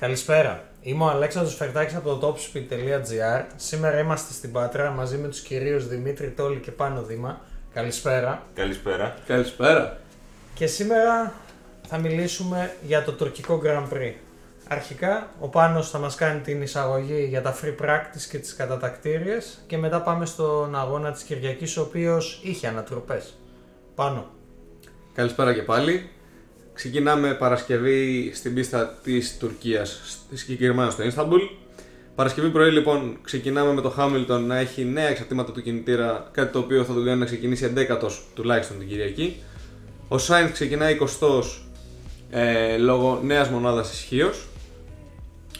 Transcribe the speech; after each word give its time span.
Καλησπέρα. 0.00 0.62
Είμαι 0.80 1.04
ο 1.04 1.08
Αλέξανδρος 1.08 1.54
Φερτάκης 1.54 1.94
από 1.94 2.16
το 2.16 2.28
topspeed.gr. 2.28 3.44
Σήμερα 3.56 3.98
είμαστε 3.98 4.32
στην 4.32 4.52
Πάτρα 4.52 4.90
μαζί 4.90 5.16
με 5.16 5.28
τους 5.28 5.40
κυρίους 5.40 5.88
Δημήτρη 5.88 6.30
Τόλη 6.30 6.58
και 6.58 6.70
Πάνο 6.70 7.02
Δήμα. 7.02 7.40
Καλησπέρα. 7.72 8.42
Καλησπέρα. 8.54 9.16
Καλησπέρα. 9.26 9.98
Και 10.54 10.66
σήμερα 10.66 11.32
θα 11.88 11.98
μιλήσουμε 11.98 12.72
για 12.82 13.04
το 13.04 13.12
τουρκικό 13.12 13.60
Grand 13.64 13.94
Prix. 13.94 14.12
Αρχικά, 14.68 15.28
ο 15.40 15.48
Πάνος 15.48 15.90
θα 15.90 15.98
μας 15.98 16.14
κάνει 16.14 16.40
την 16.40 16.62
εισαγωγή 16.62 17.24
για 17.24 17.42
τα 17.42 17.56
free 17.62 17.84
practice 17.84 18.26
και 18.30 18.38
τις 18.38 18.54
κατατακτήριες 18.54 19.64
και 19.66 19.78
μετά 19.78 20.02
πάμε 20.02 20.26
στον 20.26 20.76
αγώνα 20.76 21.12
της 21.12 21.22
Κυριακής, 21.22 21.76
ο 21.76 21.82
οποίος 21.82 22.40
είχε 22.42 22.66
ανατροπές. 22.66 23.38
Πάνω. 23.94 24.26
Καλησπέρα 25.14 25.54
και 25.54 25.62
πάλι. 25.62 26.10
Ξεκινάμε 26.78 27.34
Παρασκευή 27.34 28.30
στην 28.34 28.54
πίστα 28.54 28.98
της 29.02 29.36
Τουρκίας, 29.38 30.00
συγκεκριμένα 30.34 30.90
στο 30.90 31.02
Ινσταμπουλ. 31.02 31.40
Παρασκευή 32.14 32.48
πρωί 32.48 32.70
λοιπόν 32.70 33.18
ξεκινάμε 33.22 33.72
με 33.72 33.80
το 33.80 33.90
Χάμιλτον 33.90 34.46
να 34.46 34.56
έχει 34.56 34.84
νέα 34.84 35.08
εξαρτήματα 35.08 35.52
του 35.52 35.62
κινητήρα, 35.62 36.28
κάτι 36.32 36.52
το 36.52 36.58
οποίο 36.58 36.84
θα 36.84 36.92
τον 36.92 37.04
κάνει 37.04 37.18
να 37.18 37.24
ξεκινήσει 37.24 37.72
11ο 37.76 38.10
τουλάχιστον 38.34 38.78
την 38.78 38.88
Κυριακή. 38.88 39.42
Ο 40.08 40.18
Σάινθ 40.18 40.52
ξεκινάει 40.52 40.98
20ο 41.00 41.42
ε, 42.30 42.76
λόγω 42.76 43.20
νέας 43.22 43.48
μονάδας 43.48 43.92
ισχύως. 43.92 44.46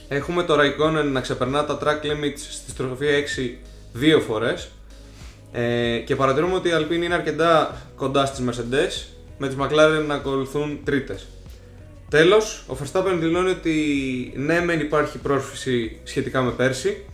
Έχουμε 0.09 0.43
το 0.43 0.55
Raikkonen 0.61 1.11
να 1.13 1.21
ξεπερνά 1.21 1.65
τα 1.65 1.79
track 1.83 2.07
limits 2.07 2.39
στη 2.51 2.71
στροφή 2.71 3.07
6 3.37 3.51
δύο 3.93 4.21
φορές. 4.21 4.69
Ε, 5.53 5.99
και 5.99 6.17
παρατηρούμε 6.17 6.55
ότι 6.55 6.69
η 6.69 6.73
Alpine 6.75 7.03
είναι 7.03 7.15
αρκετά 7.15 7.83
κοντά 7.97 8.27
στις 8.27 8.45
Mercedes 8.47 9.18
με 9.39 9.49
τις 9.49 9.57
McLaren 9.61 10.05
να 10.07 10.15
ακολουθούν 10.15 10.79
τρίτες. 10.85 11.27
Τέλος, 12.09 12.65
ο 12.69 12.77
Verstappen 12.83 13.17
δηλώνει 13.19 13.51
ότι 13.51 14.33
ναι 14.37 14.61
μεν 14.61 14.81
υπάρχει 14.81 15.19
πρόσφυση 15.19 16.01
σχετικά 16.05 16.43
με 16.43 16.51
πέρσι 16.51 17.05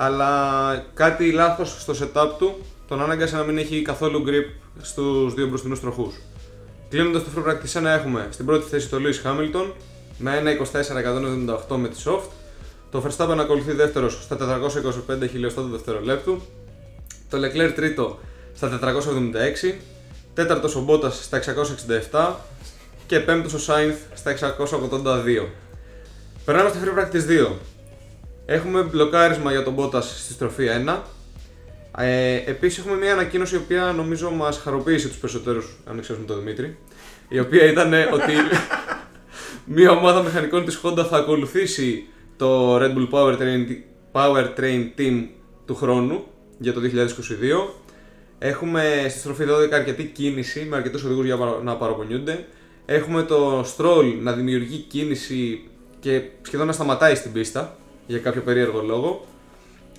αλλά 0.00 0.84
κάτι 0.94 1.30
λάθος 1.32 1.80
στο 1.80 1.94
setup 2.00 2.30
του 2.38 2.56
τον 2.88 3.02
άναγκασε 3.02 3.36
να 3.36 3.42
μην 3.42 3.58
έχει 3.58 3.82
καθόλου 3.82 4.24
grip 4.26 4.52
στους 4.80 5.34
δύο 5.34 5.46
μπροστινούς 5.46 5.80
τροχούς. 5.80 6.14
Κλείνοντας 6.88 7.22
το 7.22 7.28
Free 7.36 7.48
Practice 7.48 7.82
1 7.82 7.84
έχουμε 7.84 8.28
στην 8.30 8.46
πρώτη 8.46 8.68
θέση 8.68 8.88
το 8.88 8.96
Lewis 8.96 9.28
Hamilton 9.28 9.72
με 10.18 10.42
1.24.178 11.68 11.76
με 11.76 11.88
τη 11.88 12.02
soft. 12.04 12.28
Το 12.90 13.04
Verstappen 13.06 13.36
ακολουθεί 13.38 13.72
δεύτερος 13.72 14.22
στα 14.22 14.36
425 15.24 15.28
χιλιοστά 15.30 15.60
του 15.60 15.68
δευτερολέπτου. 15.68 16.42
Το 17.30 17.38
Leclerc 17.38 17.72
τρίτο 17.74 18.18
στα 18.54 18.78
476. 18.82 19.74
Τέταρτος 20.38 20.76
ο 20.76 20.84
Bottas 20.88 21.12
στα 21.12 21.40
667 22.10 22.34
και 23.06 23.20
πέμπτος 23.20 23.54
ο 23.54 23.72
Sainz 23.72 23.94
στα 24.14 24.34
682. 24.34 25.46
Περνάμε 26.44 26.68
στο 26.68 26.78
Free 26.84 26.98
Practice 26.98 27.48
2. 27.48 27.52
Έχουμε 28.46 28.82
μπλοκάρισμα 28.82 29.50
για 29.50 29.62
τον 29.62 29.74
Bottas 29.78 30.02
στη 30.02 30.32
στροφή 30.32 30.66
1. 30.86 30.98
Ε, 31.98 32.34
Επίσης 32.34 32.78
έχουμε 32.78 32.96
μια 32.96 33.12
ανακοίνωση 33.12 33.54
η 33.54 33.58
οποία 33.58 33.92
νομίζω 33.92 34.30
μας 34.30 34.58
χαροποίησε 34.58 35.08
τους 35.08 35.16
περισσότερους, 35.16 35.76
αν 35.90 36.00
ξέρουμε 36.00 36.26
τον 36.26 36.38
Δημήτρη. 36.38 36.78
Η 37.28 37.38
οποία 37.38 37.64
ήταν 37.64 37.92
ότι 37.92 38.32
μια 39.76 39.90
ομάδα 39.90 40.22
μηχανικών 40.22 40.64
της 40.64 40.80
Honda 40.82 41.06
θα 41.10 41.16
ακολουθήσει 41.16 42.06
το 42.36 42.76
Red 42.76 42.94
Bull 42.94 43.08
Powertrain, 43.10 43.66
Powertrain 44.12 44.98
Team 44.98 45.26
του 45.66 45.74
χρόνου 45.74 46.24
για 46.58 46.72
το 46.72 46.80
2022. 46.80 47.86
Έχουμε 48.38 49.06
στη 49.08 49.18
στροφή 49.18 49.44
12 49.48 49.72
αρκετή 49.72 50.04
κίνηση 50.04 50.66
με 50.70 50.76
αρκετούς 50.76 51.04
οδηγούς 51.04 51.24
για 51.24 51.36
να 51.62 51.76
παραπονιούνται. 51.76 52.46
Έχουμε 52.86 53.22
το 53.22 53.60
Stroll 53.60 54.16
να 54.20 54.32
δημιουργεί 54.32 54.76
κίνηση 54.76 55.68
και 56.00 56.22
σχεδόν 56.42 56.66
να 56.66 56.72
σταματάει 56.72 57.14
στην 57.14 57.32
πίστα 57.32 57.76
για 58.06 58.18
κάποιο 58.18 58.40
περίεργο 58.40 58.82
λόγο. 58.82 59.26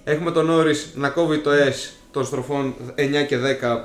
Έχουμε 0.03 0.31
τον 0.31 0.47
Norris 0.51 0.93
να 0.93 1.09
κόβει 1.09 1.37
το 1.37 1.51
S 1.51 1.91
των 2.11 2.25
στροφών 2.25 2.73
9 2.95 3.25
και 3.27 3.37
10 3.61 3.77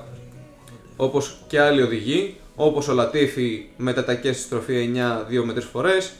όπως 0.96 1.38
και 1.46 1.60
άλλοι 1.60 1.82
οδηγοί. 1.82 2.36
Όπως 2.56 2.88
ο 2.88 2.94
Latifi 2.98 3.64
με 3.76 3.92
τετακές 3.92 4.36
στη 4.36 4.44
στροφή 4.44 4.92
9 4.94 5.40
2 5.40 5.44
με 5.44 5.52
3 5.52 5.60
φορές. 5.72 6.12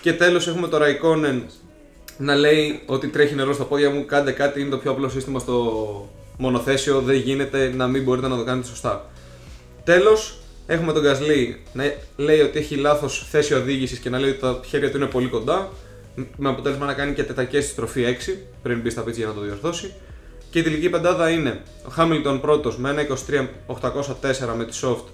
Και 0.00 0.12
τέλος 0.12 0.48
έχουμε 0.48 0.68
το 0.68 0.78
Raikkonen 0.80 1.40
να 2.18 2.34
λέει 2.34 2.82
ότι 2.86 3.08
τρέχει 3.08 3.34
νερό 3.34 3.52
στα 3.52 3.64
πόδια 3.64 3.90
μου, 3.90 4.04
κάντε 4.04 4.32
κάτι, 4.32 4.60
είναι 4.60 4.70
το 4.70 4.78
πιο 4.78 4.90
απλό 4.90 5.08
σύστημα 5.08 5.38
στο 5.38 6.08
μονοθέσιο, 6.38 7.00
δεν 7.00 7.16
γίνεται 7.16 7.72
να 7.76 7.86
μην 7.86 8.02
μπορείτε 8.02 8.28
να 8.28 8.36
το 8.36 8.44
κάνετε 8.44 8.66
σωστά. 8.66 9.10
Τέλος, 9.84 10.38
έχουμε 10.66 10.92
τον 10.92 11.02
Gasly 11.04 11.54
να 11.72 11.92
λέει 12.16 12.40
ότι 12.40 12.58
έχει 12.58 12.76
λάθος 12.76 13.26
θέση 13.30 13.54
οδήγησης 13.54 13.98
και 13.98 14.10
να 14.10 14.18
λέει 14.18 14.30
ότι 14.30 14.40
τα 14.40 14.60
χέρια 14.66 14.90
του 14.90 14.96
είναι 14.96 15.06
πολύ 15.06 15.28
κοντά, 15.28 15.68
με 16.36 16.48
αποτέλεσμα 16.48 16.86
να 16.86 16.92
κάνει 16.92 17.12
και 17.12 17.22
τετακές 17.22 17.64
στη 17.64 17.72
στροφή 17.72 18.16
6, 18.26 18.32
πριν 18.62 18.80
μπει 18.80 18.90
στα 18.90 19.02
πίτια 19.02 19.24
για 19.24 19.26
να 19.26 19.34
το 19.34 19.40
διορθώσει. 19.40 19.92
Και 20.50 20.58
η 20.58 20.62
τελική 20.62 20.90
πεντάδα 20.90 21.30
είναι 21.30 21.60
ο 21.88 21.92
Hamilton 21.96 22.38
πρώτος 22.40 22.78
με 22.78 23.06
1.23.804 23.68 24.54
με 24.56 24.64
τη 24.64 24.78
soft, 24.82 25.04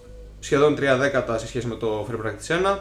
σχεδόν 0.40 0.74
3 0.74 0.96
δέκατα 0.98 1.38
σε 1.38 1.46
σχέση 1.46 1.66
με 1.66 1.74
το 1.74 2.08
Free 2.10 2.26
Practice 2.26 2.62
1. 2.64 2.78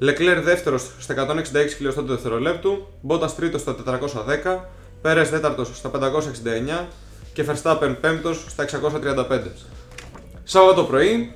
Leclerc 0.00 0.40
δεύτερος 0.42 0.90
στα 0.98 1.14
166 1.14 1.74
χιλιοστά 1.76 2.00
του 2.00 2.06
δευτερολέπτου, 2.06 2.86
Bottas 3.08 3.30
τρίτος 3.36 3.60
στα 3.60 3.76
410, 3.84 4.68
Πέρε 5.04 5.22
τέταρτος 5.22 5.70
στα 5.74 5.90
569 5.90 6.86
και 7.34 7.44
Verstappen 7.48 7.96
πέμπτος 8.00 8.44
στα 8.48 8.64
635. 8.64 9.40
Σάββατο 10.44 10.84
πρωί, 10.84 11.34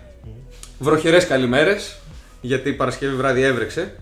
βροχερές 0.78 1.26
καλημέρες, 1.26 1.98
γιατί 2.40 2.68
η 2.68 2.72
Παρασκευή 2.72 3.14
βράδυ 3.14 3.42
έβρεξε 3.42 3.96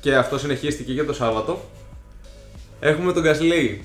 και 0.00 0.14
αυτό 0.14 0.38
συνεχίστηκε 0.38 0.94
και 0.94 1.04
το 1.04 1.12
Σάββατο. 1.12 1.60
Έχουμε 2.80 3.12
τον 3.12 3.22
Gasly 3.26 3.78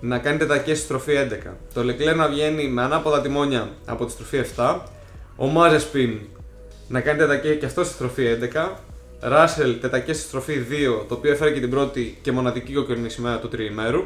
να 0.00 0.18
κάνει 0.18 0.38
τετακέ 0.38 0.74
στη 0.74 0.84
στροφή 0.84 1.12
11. 1.44 1.52
Το 1.74 1.80
Leclerc 1.80 2.16
να 2.16 2.28
βγαίνει 2.28 2.68
με 2.68 2.82
ανάποδα 2.82 3.20
τιμόνια 3.20 3.68
από 3.86 4.04
τη 4.04 4.12
στροφή 4.12 4.44
7. 4.56 4.78
Ο 5.36 5.44
Mazepin 5.56 6.18
να 6.88 7.00
κάνει 7.00 7.18
τετακέ 7.18 7.54
και 7.54 7.66
αυτό 7.66 7.84
στη 7.84 7.94
στροφή 7.94 8.38
11. 8.52 8.68
Ράσελ 9.20 9.80
τετακέ 9.80 10.12
στη 10.12 10.22
στροφή 10.22 10.66
2, 11.00 11.04
το 11.08 11.14
οποίο 11.14 11.32
έφερε 11.32 11.50
και 11.50 11.60
την 11.60 11.70
πρώτη 11.70 12.18
και 12.22 12.32
μοναδική 12.32 12.72
κοκκινή 12.72 13.10
σημαία 13.10 13.38
του 13.38 13.48
τριημέρου. 13.48 14.04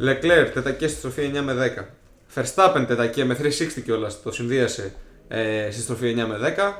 Leclerc 0.00 0.50
τετακέ 0.54 0.88
στη 0.88 0.98
στροφή 0.98 1.30
9 1.34 1.40
με 1.40 1.72
10. 1.76 1.97
Verstappen 2.34 2.84
τετακέ 2.86 3.24
με 3.24 3.36
360 3.42 3.82
κιόλας, 3.84 4.22
το 4.22 4.32
συνδύασε 4.32 4.94
ε, 5.28 5.68
στη 5.70 5.80
στροφή 5.80 6.14
9 6.18 6.26
με 6.26 6.54
10. 6.58 6.72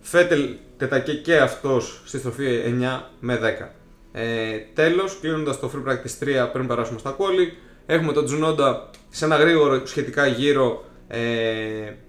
Φέτελ 0.00 0.48
τετακέ 0.76 1.12
και 1.12 1.36
αυτός 1.36 2.02
στη 2.04 2.18
στροφή 2.18 2.62
9 2.80 3.00
με 3.20 3.38
10. 3.62 3.66
Ε, 4.12 4.56
Τέλος, 4.74 5.18
κλείνοντας 5.20 5.60
το 5.60 5.70
Free 5.74 5.90
Practice 5.90 6.44
3 6.44 6.48
πριν 6.52 6.66
περάσουμε 6.66 6.98
στα 6.98 7.10
κόλλη, 7.10 7.56
έχουμε 7.86 8.12
τον 8.12 8.24
Τζουνόντα 8.24 8.90
σε 9.08 9.24
ένα 9.24 9.36
γρήγορο 9.36 9.86
σχετικά 9.86 10.26
γύρο 10.26 10.84
ε, 11.08 11.20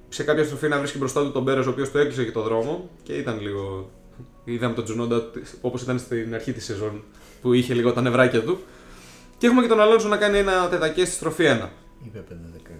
σε 0.09 0.24
κάποια 0.24 0.44
στροφή 0.44 0.68
να 0.68 0.78
βρίσκει 0.78 0.97
μπροστά 0.97 1.22
του 1.22 1.31
τον 1.31 1.46
Πέρες, 1.46 1.66
ο 1.66 1.69
οποίος 1.69 1.91
του 1.91 1.97
έκλεισε 1.97 2.24
και 2.24 2.31
το 2.31 2.41
δρόμο 2.41 2.90
και 3.03 3.13
ήταν 3.13 3.41
λίγο 3.41 3.90
Είδαμε 4.44 4.74
τον 4.74 4.84
Τζουνόντα 4.84 5.31
όπως 5.62 5.81
ήταν 5.81 6.00
στην 6.00 6.34
αρχή 6.34 6.53
της 6.53 6.66
σεζόν 6.66 7.03
που 7.41 7.53
είχε 7.53 7.74
λίγο 7.74 7.94
τα 7.94 8.01
νευράκια 8.01 8.41
του. 8.44 8.59
Και 9.38 9.47
έχουμε 9.47 9.62
και 9.62 9.68
τον 9.68 9.81
Αλόνσο 9.81 10.07
να 10.07 10.18
κάνει 10.18 10.38
ένα 10.38 10.69
τετακέ 10.69 11.06
στη 11.06 11.13
στροφή 11.13 11.46
1. 11.47 11.68
Είπε 12.06 12.24
5 12.30 12.34
γλυκά. 12.51 12.70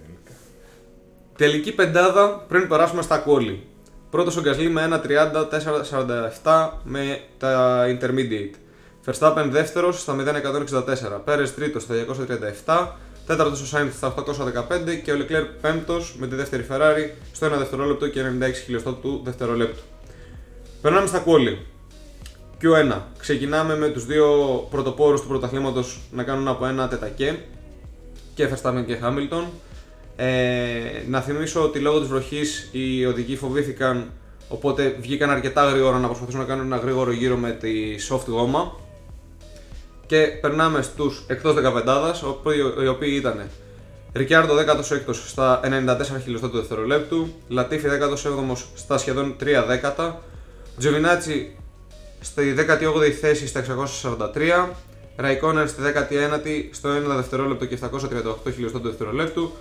Τελική 1.42 1.72
πεντάδα 1.72 2.44
πριν 2.48 2.68
περάσουμε 2.68 3.02
στα 3.02 3.18
κόλλη. 3.18 3.62
Πρώτος 4.10 4.36
ο 4.36 4.40
Γκασλί 4.40 4.68
με 4.68 5.02
1.30-4.47 6.42 6.68
με 6.84 7.20
τα 7.38 7.84
intermediate. 7.86 8.54
Verstappen 9.06 9.46
δεύτερος 9.50 10.00
στα 10.00 10.16
0.164. 10.16 11.20
Πέρες 11.24 11.54
τρίτος 11.54 11.82
στα 11.82 11.94
237. 12.64 12.88
Τέταρτος 13.26 13.62
ο 13.62 13.66
Σάινθ 13.66 13.96
στα 13.96 14.06
815 14.06 15.02
και 15.04 15.12
ο 15.12 15.14
Leclerc 15.18 15.46
πέμπτος 15.60 16.16
με 16.18 16.26
τη 16.26 16.34
δεύτερη 16.34 16.66
Ferrari 16.70 17.10
στο 17.32 17.46
1 17.46 17.50
δευτερόλεπτο 17.58 18.08
και 18.08 18.22
96 18.40 18.52
χιλιοστό 18.64 18.92
του 18.92 19.20
δευτερολέπτου. 19.24 19.82
Περνάμε 20.82 21.06
στα 21.06 21.24
quali. 21.26 21.56
Q1. 22.62 23.00
Ξεκινάμε 23.18 23.76
με 23.76 23.88
τους 23.88 24.06
δύο 24.06 24.26
πρωτοπόρους 24.70 25.20
του 25.20 25.28
πρωταθλήματος 25.28 26.00
να 26.12 26.22
κάνουν 26.22 26.48
από 26.48 26.66
ένα 26.66 26.88
τετακέ 26.88 27.38
και 28.34 28.48
Verstappen 28.48 28.84
και 28.86 28.98
Hamilton. 29.02 29.44
Ε, 30.16 30.80
να 31.08 31.20
θυμίσω 31.20 31.62
ότι 31.62 31.78
λόγω 31.78 31.98
της 31.98 32.08
βροχής 32.08 32.68
οι 32.72 33.06
οδηγοί 33.06 33.36
φοβήθηκαν 33.36 34.10
οπότε 34.48 34.96
βγήκαν 35.00 35.30
αρκετά 35.30 35.64
γρήγορα 35.64 35.98
να 35.98 36.06
προσπαθήσουν 36.06 36.40
να 36.40 36.46
κάνουν 36.46 36.64
ένα 36.64 36.76
γρήγορο 36.76 37.12
γύρο 37.12 37.36
με 37.36 37.50
τη 37.50 37.72
soft 38.08 38.26
γόμα. 38.26 38.76
Και 40.06 40.26
περνάμε 40.40 40.82
στους 40.82 41.24
εκτός 41.26 41.54
15 41.54 42.82
οι 42.82 42.86
οποίοι 42.86 43.14
ήταν 43.16 43.48
Ρικιάρντο 44.12 44.54
16ο 44.54 45.14
στα 45.26 45.60
94 45.64 46.20
χιλιοστά 46.22 46.50
του 46.50 46.56
δευτερολέπτου, 46.56 47.34
Λατίφη 47.48 47.88
17ο 47.88 48.56
στα 48.74 48.98
σχεδόν 48.98 49.36
3 49.40 49.64
δέκατα, 49.66 50.22
Τζοβινάτσι 50.78 51.56
στη 52.20 52.54
18η 52.58 53.10
θέση 53.10 53.46
στα 53.46 53.64
643, 54.34 54.68
Ραϊκόνερ 55.16 55.68
στη 55.68 55.82
19η 55.82 56.68
στο 56.70 56.88
1 56.90 57.16
δευτερόλεπτο 57.16 57.64
και 57.64 57.78
738 57.80 58.52
χιλιοστό 58.54 58.80
του 58.80 58.88
δευτερολέπτου 58.88 59.52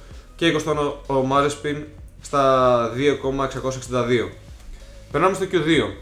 και 0.42 0.56
20 0.66 0.94
ο 1.08 1.14
Μάζεσπιν 1.14 1.84
στα 2.22 2.92
2,662. 3.92 4.30
Περνάμε 5.12 5.36
στο 5.36 5.46
Q2. 5.52 5.94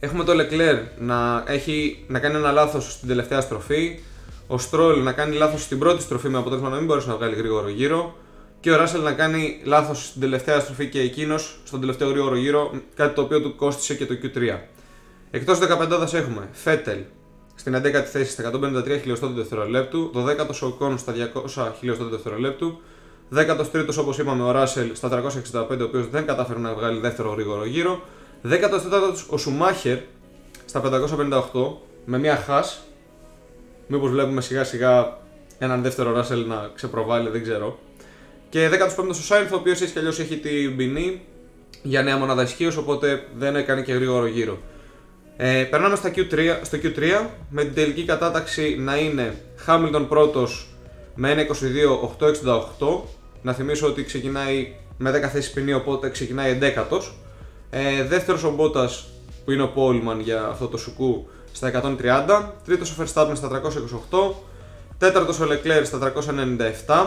Έχουμε 0.00 0.24
το 0.24 0.32
Leclerc 0.32 0.82
να, 0.98 1.44
έχει, 1.46 2.04
να 2.08 2.18
κάνει 2.18 2.36
ένα 2.36 2.52
λάθος 2.52 2.92
στην 2.92 3.08
τελευταία 3.08 3.40
στροφή. 3.40 3.98
Ο 4.46 4.54
Stroll 4.54 5.00
να 5.02 5.12
κάνει 5.12 5.36
λάθος 5.36 5.62
στην 5.62 5.78
πρώτη 5.78 6.02
στροφή 6.02 6.28
με 6.28 6.38
αποτέλεσμα 6.38 6.68
να 6.68 6.76
μην 6.76 6.84
μπορέσει 6.86 7.08
να 7.08 7.16
βγάλει 7.16 7.34
γρήγορο 7.34 7.68
γύρο. 7.68 8.16
Και 8.60 8.70
ο 8.70 8.76
Ράσελ 8.76 9.02
να 9.02 9.12
κάνει 9.12 9.60
λάθος 9.64 10.04
στην 10.06 10.20
τελευταία 10.20 10.60
στροφή 10.60 10.88
και 10.88 11.00
εκείνος 11.00 11.58
στον 11.64 11.80
τελευταίο 11.80 12.08
γρήγορο 12.08 12.36
γύρο, 12.36 12.70
κάτι 12.94 13.14
το 13.14 13.22
οποίο 13.22 13.40
του 13.40 13.56
κόστησε 13.56 13.94
και 13.94 14.06
το 14.06 14.14
Q3. 14.22 14.58
Εκτός 15.30 15.58
15 15.58 16.14
έχουμε 16.14 16.48
Φέτελ 16.52 16.98
στην 17.54 17.76
11η 17.76 18.04
θέση 18.04 18.30
στα 18.30 18.50
153 18.54 18.98
χιλιοστό 19.00 19.26
του 19.26 19.34
δευτερολέπτου, 19.34 20.10
12ο 20.14 20.54
ο 20.60 20.70
Κόν 20.70 20.98
στα 20.98 21.14
200 21.56 21.72
χιλιοστό 21.78 22.04
του 22.04 22.10
δευτερολέπτου, 22.10 22.80
13ο 23.32 23.96
όπως 23.98 24.18
είπαμε 24.18 24.42
ο 24.42 24.50
Ράσελ 24.50 24.90
στα 24.94 25.08
365, 25.54 25.78
ο 25.80 25.84
οποίος 25.84 26.08
δεν 26.08 26.26
κατάφερε 26.26 26.58
να 26.58 26.74
βγάλει 26.74 27.00
δεύτερο 27.00 27.30
γρήγορο 27.30 27.64
γύρο, 27.64 28.02
14ο 28.42 29.24
ο 29.28 29.36
Σουμάχερ 29.38 29.98
στα 30.64 30.82
558 30.84 31.40
με 32.04 32.18
μία 32.18 32.36
χάς. 32.36 32.80
Μήπως 33.86 34.10
βλέπουμε 34.10 34.40
σιγά 34.40 34.64
σιγά 34.64 35.18
έναν 35.58 35.82
δεύτερο 35.82 36.12
Ράσελ 36.12 36.46
να 36.46 36.70
ξεπροβάλλει, 36.74 37.28
δεν 37.28 37.42
ξέρω. 37.42 37.78
Και 38.48 38.68
15ο 38.68 39.08
ο 39.08 39.12
Σάινθ, 39.12 39.52
ο 39.52 39.56
οποίος 39.56 39.80
έτσι 39.80 39.92
κι 39.92 39.98
αλλιώς 39.98 40.18
έχει 40.18 40.36
την 40.36 40.76
ποινή 40.76 41.22
για 41.82 42.02
νέα 42.02 42.16
μονάδα 42.16 42.42
ισχύως, 42.42 42.76
οπότε 42.76 43.26
δεν 43.38 43.56
έκανε 43.56 43.82
και 43.82 43.92
γρήγορο 43.92 44.26
γύρο. 44.26 44.58
Ε, 45.36 45.62
περνάμε 45.62 45.96
στα 45.96 46.12
Q3, 46.14 46.58
στο 46.62 46.78
Q3 46.82 47.26
με 47.50 47.62
την 47.62 47.74
τελική 47.74 48.04
κατάταξη 48.04 48.76
να 48.78 48.96
είναι 48.96 49.42
Hamilton 49.66 50.06
πρώτος 50.08 50.73
με 51.14 51.46
1.22.868. 52.78 53.00
Να 53.42 53.52
θυμίσω 53.52 53.86
ότι 53.86 54.04
ξεκινάει 54.04 54.74
με 54.98 55.10
10 55.10 55.28
θέσεις 55.28 55.50
ποινή, 55.50 55.72
οπότε 55.72 56.10
ξεκινάει 56.10 56.58
11ο. 56.60 56.98
Ε, 57.70 58.02
δεύτερος 58.02 58.44
ο 58.44 58.56
Bottas 58.58 58.90
που 59.44 59.50
είναι 59.50 59.62
ο 59.62 59.68
Πόλμαν 59.68 60.20
για 60.20 60.46
αυτό 60.46 60.66
το 60.66 60.76
σουκού 60.76 61.26
στα 61.52 61.68
130. 61.68 62.52
Τρίτος 62.64 62.90
ο 62.90 62.94
Verstappen 63.02 63.32
στα 63.34 63.48
328. 63.48 64.34
Τέταρτος 64.98 65.40
ο 65.40 65.44
Leclerc 65.44 65.82
στα 65.84 66.12
397. 66.86 67.06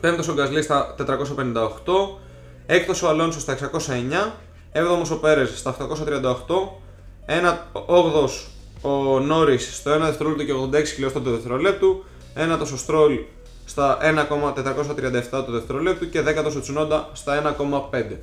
Πέμπτος 0.00 0.28
ο 0.28 0.34
Gasly 0.38 0.62
στα 0.62 0.94
458. 0.98 2.18
Έκτος 2.66 3.02
ο 3.02 3.08
Alonso 3.10 3.36
στα 3.38 3.52
609. 3.52 4.32
Έβδομος 4.72 5.10
ο 5.10 5.18
Πέρες 5.20 5.58
στα 5.58 5.76
838 5.76 6.82
ένα 7.26 7.66
8 7.72 8.48
ο 8.80 9.20
Νόρις 9.20 9.76
στο 9.76 9.94
1 9.94 9.98
δευτερόλεπτο 9.98 10.44
και 10.44 10.52
86 10.82 10.86
χιλιοστό 10.86 11.20
του 11.20 11.30
δευτερολέπτου. 11.30 12.04
Ένατο 12.34 12.64
ο 12.64 12.76
Στρόλ 12.76 13.18
στα 13.64 13.98
1,437 14.02 15.44
του 15.44 15.52
δευτερολέπτου 15.52 16.08
και 16.08 16.20
δέκατο 16.20 16.58
ο 16.58 16.60
Τσουνόντα 16.60 17.10
στα 17.12 17.56
1,5. 17.58 18.16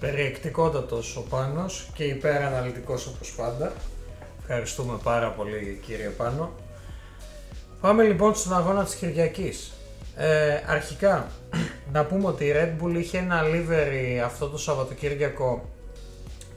Περιεκτικότατος 0.00 1.16
ο 1.16 1.20
Πάνος 1.20 1.88
και 1.94 2.04
υπεραναλυτικός 2.04 3.06
όπως 3.06 3.34
πάντα. 3.36 3.72
Ευχαριστούμε 4.40 4.98
πάρα 5.02 5.28
πολύ 5.28 5.80
κύριε 5.86 6.08
Πάνο. 6.08 6.50
Πάμε 7.80 8.02
λοιπόν 8.02 8.34
στον 8.34 8.56
αγώνα 8.56 8.84
της 8.84 8.94
Κυριακής. 8.94 9.72
Ε, 10.16 10.60
αρχικά, 10.66 11.26
να 11.92 12.04
πούμε 12.04 12.28
ότι 12.28 12.44
η 12.44 12.52
Red 12.54 12.82
Bull 12.82 12.94
είχε 12.94 13.18
ένα 13.18 13.42
livery 13.42 14.22
αυτό 14.24 14.48
το 14.48 14.58
Σαββατοκύριακο 14.58 15.68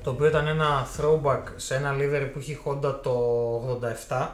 το 0.04 0.10
οποίο 0.10 0.28
ήταν 0.28 0.48
ένα 0.48 0.88
throwback 0.98 1.44
σε 1.56 1.76
ένα 1.76 1.96
livery 1.98 2.30
που 2.34 2.40
είχε 2.40 2.58
Honda 2.66 3.00
το 3.04 3.80
87 4.10 4.28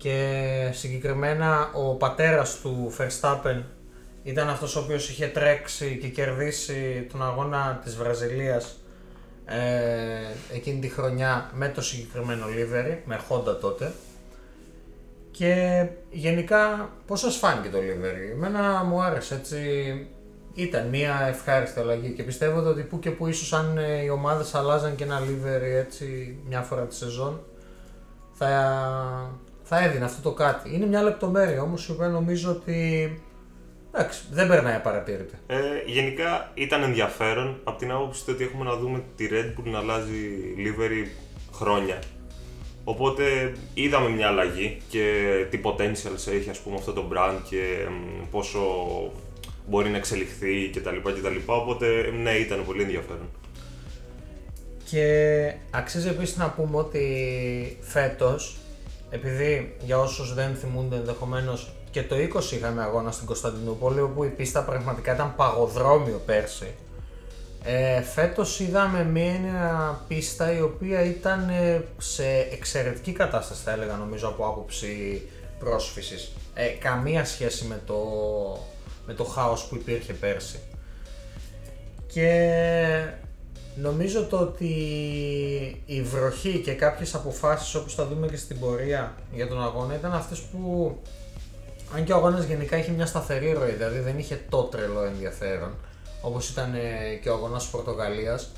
και 0.00 0.70
συγκεκριμένα 0.72 1.70
ο 1.74 1.94
πατέρας 1.94 2.60
του 2.60 2.92
Verstappen 2.98 3.62
ήταν 4.22 4.48
αυτός 4.48 4.76
ο 4.76 4.80
οποίος 4.80 5.08
είχε 5.08 5.26
τρέξει 5.26 5.98
και 6.00 6.08
κερδίσει 6.08 7.06
τον 7.12 7.22
αγώνα 7.22 7.80
της 7.84 7.96
Βραζιλίας 7.96 8.76
ε, 9.44 10.54
εκείνη 10.54 10.80
τη 10.80 10.88
χρονιά 10.88 11.50
με 11.54 11.68
το 11.68 11.82
συγκεκριμένο 11.82 12.46
livery, 12.46 12.96
με 13.04 13.20
Honda 13.28 13.60
τότε. 13.60 13.92
Και 15.30 15.86
γενικά 16.10 16.90
πώς 17.06 17.20
σας 17.20 17.36
φάνηκε 17.36 17.68
το 17.68 17.78
livery, 17.78 18.32
εμένα 18.32 18.84
μου 18.84 19.02
άρεσε 19.02 19.34
έτσι. 19.34 19.60
Ήταν 20.54 20.88
μια 20.88 21.20
ευχάριστη 21.28 21.80
αλλαγή 21.80 22.12
και 22.12 22.22
πιστεύω 22.22 22.68
ότι 22.68 22.82
που 22.82 22.98
και 22.98 23.10
που 23.10 23.26
ίσως 23.26 23.52
αν 23.52 23.78
ε, 23.78 24.02
οι 24.02 24.08
ομάδες 24.08 24.54
αλλάζαν 24.54 24.94
και 24.94 25.04
ένα 25.04 25.20
livery 25.20 25.76
έτσι 25.76 26.36
μια 26.48 26.60
φορά 26.60 26.86
τη 26.86 26.94
σεζόν 26.94 27.40
θα, 28.32 29.40
θα 29.72 29.84
έδινε 29.84 30.04
αυτό 30.04 30.22
το 30.22 30.34
κάτι. 30.34 30.74
Είναι 30.74 30.86
μια 30.86 31.02
λεπτομέρεια 31.02 31.62
όμως 31.62 31.88
η 31.88 31.90
οποία 31.90 32.08
νομίζω 32.08 32.50
ότι 32.50 32.78
εντάξει, 33.92 34.20
δεν 34.30 34.48
περνάει 34.48 34.74
απαρατήρητα. 34.74 35.36
Ε, 35.46 35.56
γενικά 35.86 36.50
ήταν 36.54 36.82
ενδιαφέρον 36.82 37.60
από 37.64 37.78
την 37.78 37.90
άποψη 37.90 38.30
ότι 38.30 38.44
έχουμε 38.44 38.64
να 38.64 38.76
δούμε 38.76 39.02
τη 39.16 39.28
Red 39.30 39.60
Bull 39.60 39.70
να 39.70 39.78
αλλάζει 39.78 40.38
livery 40.56 41.06
χρόνια. 41.52 41.98
Οπότε 42.84 43.52
είδαμε 43.74 44.08
μια 44.08 44.26
αλλαγή 44.26 44.80
και 44.88 45.24
τι 45.50 45.60
potential 45.64 46.28
έχει 46.32 46.50
ας 46.50 46.58
πούμε 46.58 46.76
αυτό 46.76 46.92
το 46.92 47.04
brand 47.12 47.38
και 47.48 47.88
πόσο 48.30 48.60
μπορεί 49.68 49.88
να 49.88 49.96
εξελιχθεί 49.96 50.70
κτλ. 50.70 50.96
κτλ. 50.96 51.36
Οπότε 51.46 51.86
ναι, 52.22 52.32
ήταν 52.32 52.64
πολύ 52.64 52.82
ενδιαφέρον. 52.82 53.28
Και 54.90 55.54
αξίζει 55.70 56.08
επίσης 56.08 56.36
να 56.36 56.50
πούμε 56.50 56.76
ότι 56.76 57.76
φέτος, 57.80 58.56
επειδή 59.10 59.76
για 59.80 59.98
όσους 59.98 60.34
δεν 60.34 60.54
θυμούνται 60.54 60.96
ενδεχομένως 60.96 61.72
και 61.90 62.02
το 62.02 62.16
20 62.16 62.52
είχαμε 62.52 62.82
αγώνα 62.82 63.10
στην 63.10 63.26
Κωνσταντινούπολη, 63.26 64.00
όπου 64.00 64.24
η 64.24 64.28
πίστα 64.28 64.62
πραγματικά 64.62 65.14
ήταν 65.14 65.34
παγοδρόμιο 65.36 66.20
πέρσι. 66.26 66.74
Ε, 67.64 68.02
φέτος 68.02 68.60
είδαμε 68.60 69.04
μια 69.04 70.00
πίστα 70.08 70.52
η 70.52 70.60
οποία 70.60 71.04
ήταν 71.04 71.48
ε, 71.48 71.84
σε 71.98 72.24
εξαιρετική 72.52 73.12
κατάσταση 73.12 73.62
θα 73.62 73.72
έλεγα 73.72 73.96
νομίζω 73.96 74.28
από 74.28 74.46
άποψη 74.46 75.22
πρόσφυσης. 75.58 76.32
Ε, 76.54 76.66
καμία 76.66 77.24
σχέση 77.24 77.64
με 77.64 77.80
το 77.86 77.98
με 79.06 79.14
το 79.14 79.24
χάος 79.24 79.64
που 79.64 79.74
υπήρχε 79.74 80.12
πέρσι. 80.12 80.58
Και 82.06 82.30
νομίζω 83.74 84.24
το 84.24 84.36
ότι 84.36 84.72
η 85.86 86.02
βροχή 86.02 86.60
και 86.64 86.72
κάποιες 86.72 87.14
αποφάσεις 87.14 87.74
όπως 87.74 87.94
θα 87.94 88.06
δούμε 88.06 88.26
και 88.26 88.36
στην 88.36 88.58
πορεία 88.58 89.14
για 89.32 89.48
τον 89.48 89.62
αγώνα 89.62 89.94
ήταν 89.94 90.12
αυτές 90.12 90.38
που 90.38 90.96
αν 91.94 92.04
και 92.04 92.12
ο 92.12 92.16
αγώνας 92.16 92.44
γενικά 92.44 92.76
είχε 92.76 92.90
μια 92.90 93.06
σταθερή 93.06 93.52
ροή, 93.52 93.70
δηλαδή 93.70 93.98
δεν 93.98 94.18
είχε 94.18 94.40
το 94.48 94.62
τρελό 94.62 95.04
ενδιαφέρον 95.04 95.74
όπως 96.22 96.48
ήταν 96.48 96.74
ε, 96.74 97.14
και 97.22 97.28
ο 97.28 97.34
αγώνας 97.34 97.62
της 97.62 97.70
Πορτογαλίας 97.70 98.52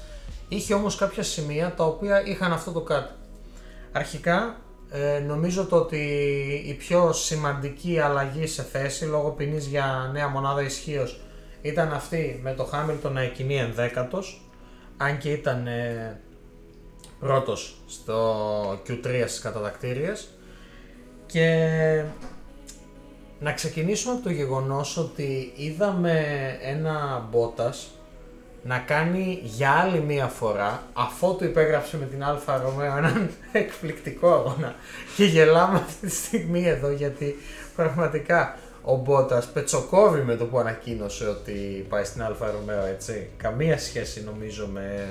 είχε 0.49 0.75
όμως 0.75 0.97
κάποια 0.97 1.23
σημεία 1.23 1.75
τα 1.76 1.85
οποία 1.85 2.26
είχαν 2.26 2.53
αυτό 2.53 2.70
το 2.70 2.81
κάτι. 2.81 3.12
Αρχικά 3.93 4.56
ε, 4.91 5.19
νομίζω 5.19 5.65
το 5.65 5.76
ότι 5.76 5.98
η 6.67 6.75
πιο 6.75 7.13
σημαντική 7.13 7.98
αλλαγή 7.98 8.46
σε 8.46 8.63
θέση 8.63 9.05
λόγω 9.05 9.31
ποινής 9.31 9.67
για 9.67 10.10
νέα 10.13 10.29
μονάδα 10.29 10.63
ισχύως 10.63 11.20
ήταν 11.63 11.93
αυτή 11.93 12.41
με 12.43 12.53
το 12.53 12.65
Χάμιλτον 12.65 13.13
να 13.13 13.20
εκκινεί 13.20 13.56
ενδέκατος 13.56 14.43
αν 15.03 15.19
και 15.19 15.31
ήταν 15.31 15.67
ε, 15.67 16.21
πρώτος 17.21 17.77
στο 17.87 18.82
Q3 18.89 19.25
στις 19.27 19.41
κατατακτήριες 19.41 20.29
και 21.27 22.05
να 23.41 23.53
ξεκινήσουμε 23.53 24.15
από 24.15 24.23
το 24.23 24.31
γεγονός 24.31 24.97
ότι 24.97 25.53
είδαμε 25.56 26.27
ένα 26.63 27.29
Μπότας 27.31 27.91
να 28.63 28.79
κάνει 28.79 29.41
για 29.43 29.71
άλλη 29.71 30.01
μία 30.01 30.27
φορά, 30.27 30.82
αφού 30.93 31.37
του 31.37 31.44
υπέγραψε 31.44 31.97
με 31.97 32.05
την 32.05 32.25
Alfa 32.24 32.56
Romeo 32.56 32.96
έναν 32.97 33.31
εκπληκτικό 33.53 34.32
αγώνα. 34.32 34.75
Και 35.17 35.25
γελάμε 35.25 35.77
αυτή 35.79 36.06
τη 36.06 36.13
στιγμή 36.15 36.65
εδώ 36.67 36.91
γιατί 36.91 37.37
πραγματικά 37.77 38.59
ο 38.82 38.96
Μπότας 38.96 39.46
πετσοκόβει 39.46 40.20
με 40.20 40.36
το 40.36 40.44
που 40.44 40.58
ανακοίνωσε 40.58 41.27
ότι 41.27 41.86
πάει 41.89 42.05
στην 42.05 42.22
Alfa 42.22 42.51
Romeo, 42.51 42.84
έτσι. 42.84 43.29
Καμία 43.36 43.79
σχέση 43.79 44.22
νομίζω 44.24 44.67
με 44.67 45.06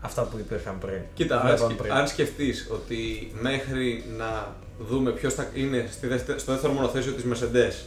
αυτά 0.00 0.22
που 0.22 0.38
υπήρχαν 0.38 0.78
πριν. 0.78 1.00
Κοίτα, 1.14 1.40
αν, 1.40 1.76
πριν. 1.76 1.92
αν 1.92 2.08
σκεφτείς 2.08 2.68
ότι 2.72 3.32
μέχρι 3.40 4.04
να 4.16 4.54
δούμε 4.78 5.10
ποιος 5.10 5.34
θα 5.34 5.46
είναι 5.54 5.88
στο 6.36 6.52
δεύτερο 6.52 6.72
μονοθέσιο 6.72 7.12
της 7.12 7.24
Mercedes, 7.24 7.84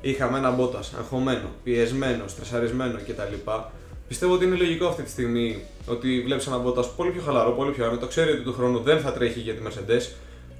είχαμε 0.00 0.38
ένα 0.38 0.50
Μπότας 0.50 0.92
αγχωμένο, 0.98 1.48
πιεσμένο, 1.64 2.28
στρεσαρισμένο 2.28 2.98
κτλ 3.06 3.50
Πιστεύω 4.08 4.34
ότι 4.34 4.44
είναι 4.44 4.56
λογικό 4.56 4.86
αυτή 4.86 5.02
τη 5.02 5.10
στιγμή 5.10 5.64
ότι 5.86 6.20
βλέπεις 6.20 6.46
έναν 6.46 6.60
Μπότας 6.60 6.94
πολύ 6.94 7.10
πιο 7.10 7.22
χαλαρό, 7.22 7.50
πολύ 7.50 7.72
πιο 7.72 7.86
άνετο. 7.86 8.06
Ξέρει 8.06 8.30
ότι 8.30 8.40
του 8.40 8.52
χρόνου 8.52 8.78
δεν 8.78 9.00
θα 9.00 9.12
τρέχει 9.12 9.40
για 9.40 9.54
τη 9.54 9.62
Mercedes. 9.66 10.02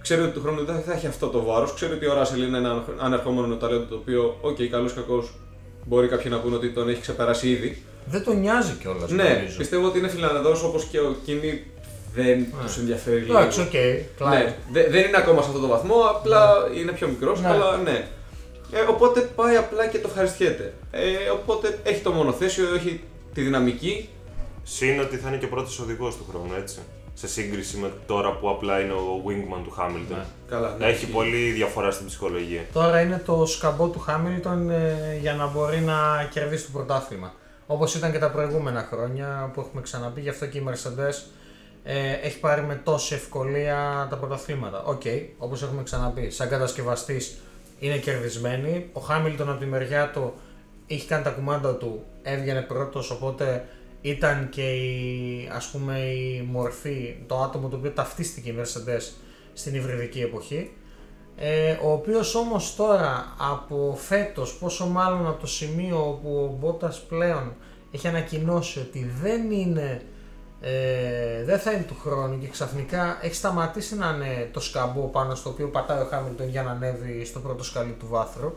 Ξέρει 0.04 0.22
ότι 0.22 0.30
του 0.30 0.40
χρόνου 0.40 0.64
δεν 0.64 0.82
θα 0.86 0.92
έχει 0.92 1.06
αυτό 1.06 1.26
το 1.26 1.42
βάρος. 1.42 1.74
Ξέρει 1.74 1.92
ότι 1.92 2.06
ο 2.06 2.14
Ράσελ 2.14 2.42
είναι 2.42 2.58
ένα 2.58 2.84
ανερχόμενο 2.98 3.56
ταλέντο 3.56 3.84
το 3.84 3.94
οποίο, 3.94 4.38
ok, 4.40 4.56
okay, 4.56 4.64
καλώς 4.64 4.90
κακώς, 4.94 5.34
μπορεί 5.84 6.08
κάποιοι 6.08 6.26
να 6.30 6.40
πούνε 6.40 6.54
ότι 6.54 6.70
τον 6.70 6.88
έχει 6.88 7.00
ξεπεράσει 7.00 7.48
ήδη. 7.50 7.82
Δεν 8.06 8.24
τον 8.24 8.40
νοιάζει 8.40 8.72
κιόλας. 8.72 9.10
Ναι, 9.10 9.22
νομίζω. 9.22 9.56
πιστεύω 9.56 9.86
ότι 9.86 9.98
είναι 9.98 10.08
Φινλανδός 10.08 10.62
όπως 10.62 10.84
και 10.84 11.00
ο 11.00 11.16
Κίμι 11.24 11.66
δεν 12.14 12.38
ναι. 12.38 12.64
τους 12.66 12.76
ενδιαφέρει 12.78 13.20
λίγο. 13.20 13.38
Εντάξει, 13.38 13.60
ok. 13.60 13.66
Okay, 13.72 14.26
ναι, 14.30 14.54
δεν 14.88 15.06
είναι 15.06 15.16
ακόμα 15.16 15.42
σε 15.42 15.48
αυτό 15.48 15.60
το 15.60 15.66
βαθμό, 15.66 15.96
απλά 15.96 16.68
ναι. 16.68 16.78
είναι 16.78 16.92
πιο 16.92 17.08
μικρός, 17.08 17.40
ναι. 17.40 17.48
αλλά 17.48 17.76
ναι. 17.76 18.08
Ε, 18.72 18.80
οπότε 18.80 19.20
πάει 19.20 19.56
απλά 19.56 19.86
και 19.86 19.98
το 19.98 20.08
ευχαριστιέται. 20.08 20.74
Ε, 20.90 21.28
οπότε 21.32 21.78
έχει 21.82 22.00
το 22.00 22.10
μονοθέσιο, 22.10 22.74
έχει 22.74 23.00
τη 23.34 23.40
δυναμική 23.40 24.08
Συν 24.64 25.00
ότι 25.00 25.16
θα 25.16 25.28
είναι 25.28 25.36
και 25.36 25.46
πρώτος 25.46 25.78
οδηγός 25.78 26.16
του 26.16 26.26
χρόνου, 26.30 26.54
έτσι. 26.58 26.78
Σε 27.14 27.28
σύγκριση 27.28 27.76
με 27.76 27.92
τώρα 28.06 28.32
που 28.36 28.48
απλά 28.50 28.80
είναι 28.80 28.92
ο 28.92 29.22
wingman 29.26 29.60
του 29.64 29.70
Χάμιλτον. 29.70 30.16
Ναι. 30.16 30.24
Καλά, 30.48 30.76
ναι, 30.78 30.84
Έχει 30.86 30.94
ισχύει. 30.94 31.06
πολύ 31.12 31.50
διαφορά 31.50 31.90
στην 31.90 32.06
ψυχολογία. 32.06 32.60
Τώρα 32.72 33.00
είναι 33.00 33.22
το 33.26 33.46
σκαμπό 33.46 33.88
του 33.88 33.98
Χάμιλτον 33.98 34.70
ε, 34.70 35.18
για 35.20 35.34
να 35.34 35.46
μπορεί 35.46 35.80
να 35.80 36.28
κερδίσει 36.30 36.64
το 36.64 36.70
πρωτάθλημα. 36.72 37.32
Όπως 37.66 37.94
ήταν 37.94 38.12
και 38.12 38.18
τα 38.18 38.30
προηγούμενα 38.30 38.88
χρόνια 38.90 39.50
που 39.54 39.60
έχουμε 39.60 39.82
ξαναπεί, 39.82 40.20
γι' 40.20 40.28
αυτό 40.28 40.46
και 40.46 40.58
η 40.58 40.64
Mercedes 40.68 41.22
ε, 41.84 42.12
έχει 42.22 42.38
πάρει 42.40 42.62
με 42.62 42.80
τόση 42.84 43.14
ευκολία 43.14 44.06
τα 44.10 44.16
πρωταθλήματα. 44.16 44.82
Οκ, 44.84 45.02
όπως 45.38 45.62
έχουμε 45.62 45.82
ξαναπεί, 45.82 46.30
σαν 46.30 46.48
κατασκευαστής 46.48 47.36
είναι 47.78 47.96
κερδισμένη. 47.96 48.88
Ο 48.92 49.00
Χάμιλτον 49.00 49.50
από 49.50 49.58
τη 49.60 49.66
μεριά 49.66 50.10
του 50.10 50.32
είχε 50.86 51.06
κάνει 51.06 51.22
τα 51.24 51.30
κουμάντα 51.30 51.74
του, 51.74 52.04
έβγαινε 52.22 52.60
πρώτος, 52.60 53.10
οπότε 53.10 53.64
ήταν 54.04 54.48
και 54.48 54.72
η, 54.72 55.48
ας 55.52 55.70
πούμε, 55.70 55.98
η 55.98 56.48
μορφή, 56.50 57.16
το 57.26 57.36
άτομο 57.36 57.68
το 57.68 57.76
οποίο 57.76 57.90
ταυτίστηκε 57.90 58.50
η 58.50 58.54
Mercedes 58.60 59.12
στην 59.52 59.74
υβριδική 59.74 60.20
εποχή. 60.20 60.70
Ε, 61.36 61.76
ο 61.82 61.92
οποίος 61.92 62.34
όμως 62.34 62.76
τώρα 62.76 63.34
από 63.38 63.98
φέτος, 63.98 64.54
πόσο 64.58 64.86
μάλλον 64.86 65.26
από 65.26 65.40
το 65.40 65.46
σημείο 65.46 66.08
όπου 66.08 66.28
ο 66.28 66.56
Μπότας 66.60 67.00
πλέον 67.00 67.52
έχει 67.90 68.08
ανακοινώσει 68.08 68.78
ότι 68.78 69.10
δεν 69.22 69.50
είναι 69.50 70.02
ε, 70.60 71.44
δεν 71.44 71.58
θα 71.58 71.72
είναι 71.72 71.82
του 71.82 71.96
χρόνου 72.00 72.38
και 72.38 72.48
ξαφνικά 72.48 73.18
έχει 73.22 73.34
σταματήσει 73.34 73.96
να 73.96 74.08
είναι 74.08 74.48
το 74.52 74.60
σκαμπό 74.60 75.00
πάνω 75.00 75.34
στο 75.34 75.50
οποίο 75.50 75.68
πατάει 75.68 76.02
ο 76.02 76.04
Χάμιλτον 76.04 76.48
για 76.48 76.62
να 76.62 76.70
ανέβει 76.70 77.24
στο 77.24 77.40
πρώτο 77.40 77.64
σκαλί 77.64 77.92
του 77.98 78.06
βάθρου. 78.08 78.56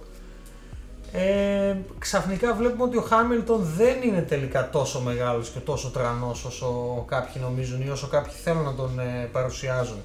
Ε, 1.12 1.76
ξαφνικά 2.00 2.54
βλέπουμε 2.54 2.84
ότι 2.84 2.98
ο 2.98 3.02
Χάμιλτον 3.02 3.64
δεν 3.78 4.02
είναι 4.02 4.22
τελικά 4.22 4.70
τόσο 4.70 5.02
μεγάλος 5.02 5.50
και 5.50 5.60
τόσο 5.60 5.90
τρανός 5.90 6.46
όσο 6.46 7.04
κάποιοι 7.08 7.42
νομίζουν 7.46 7.82
ή 7.82 7.90
όσο 7.90 8.08
κάποιοι 8.08 8.34
θέλουν 8.44 8.64
να 8.64 8.74
τον 8.74 9.00
ε, 9.00 9.30
παρουσιάζουν. 9.32 9.98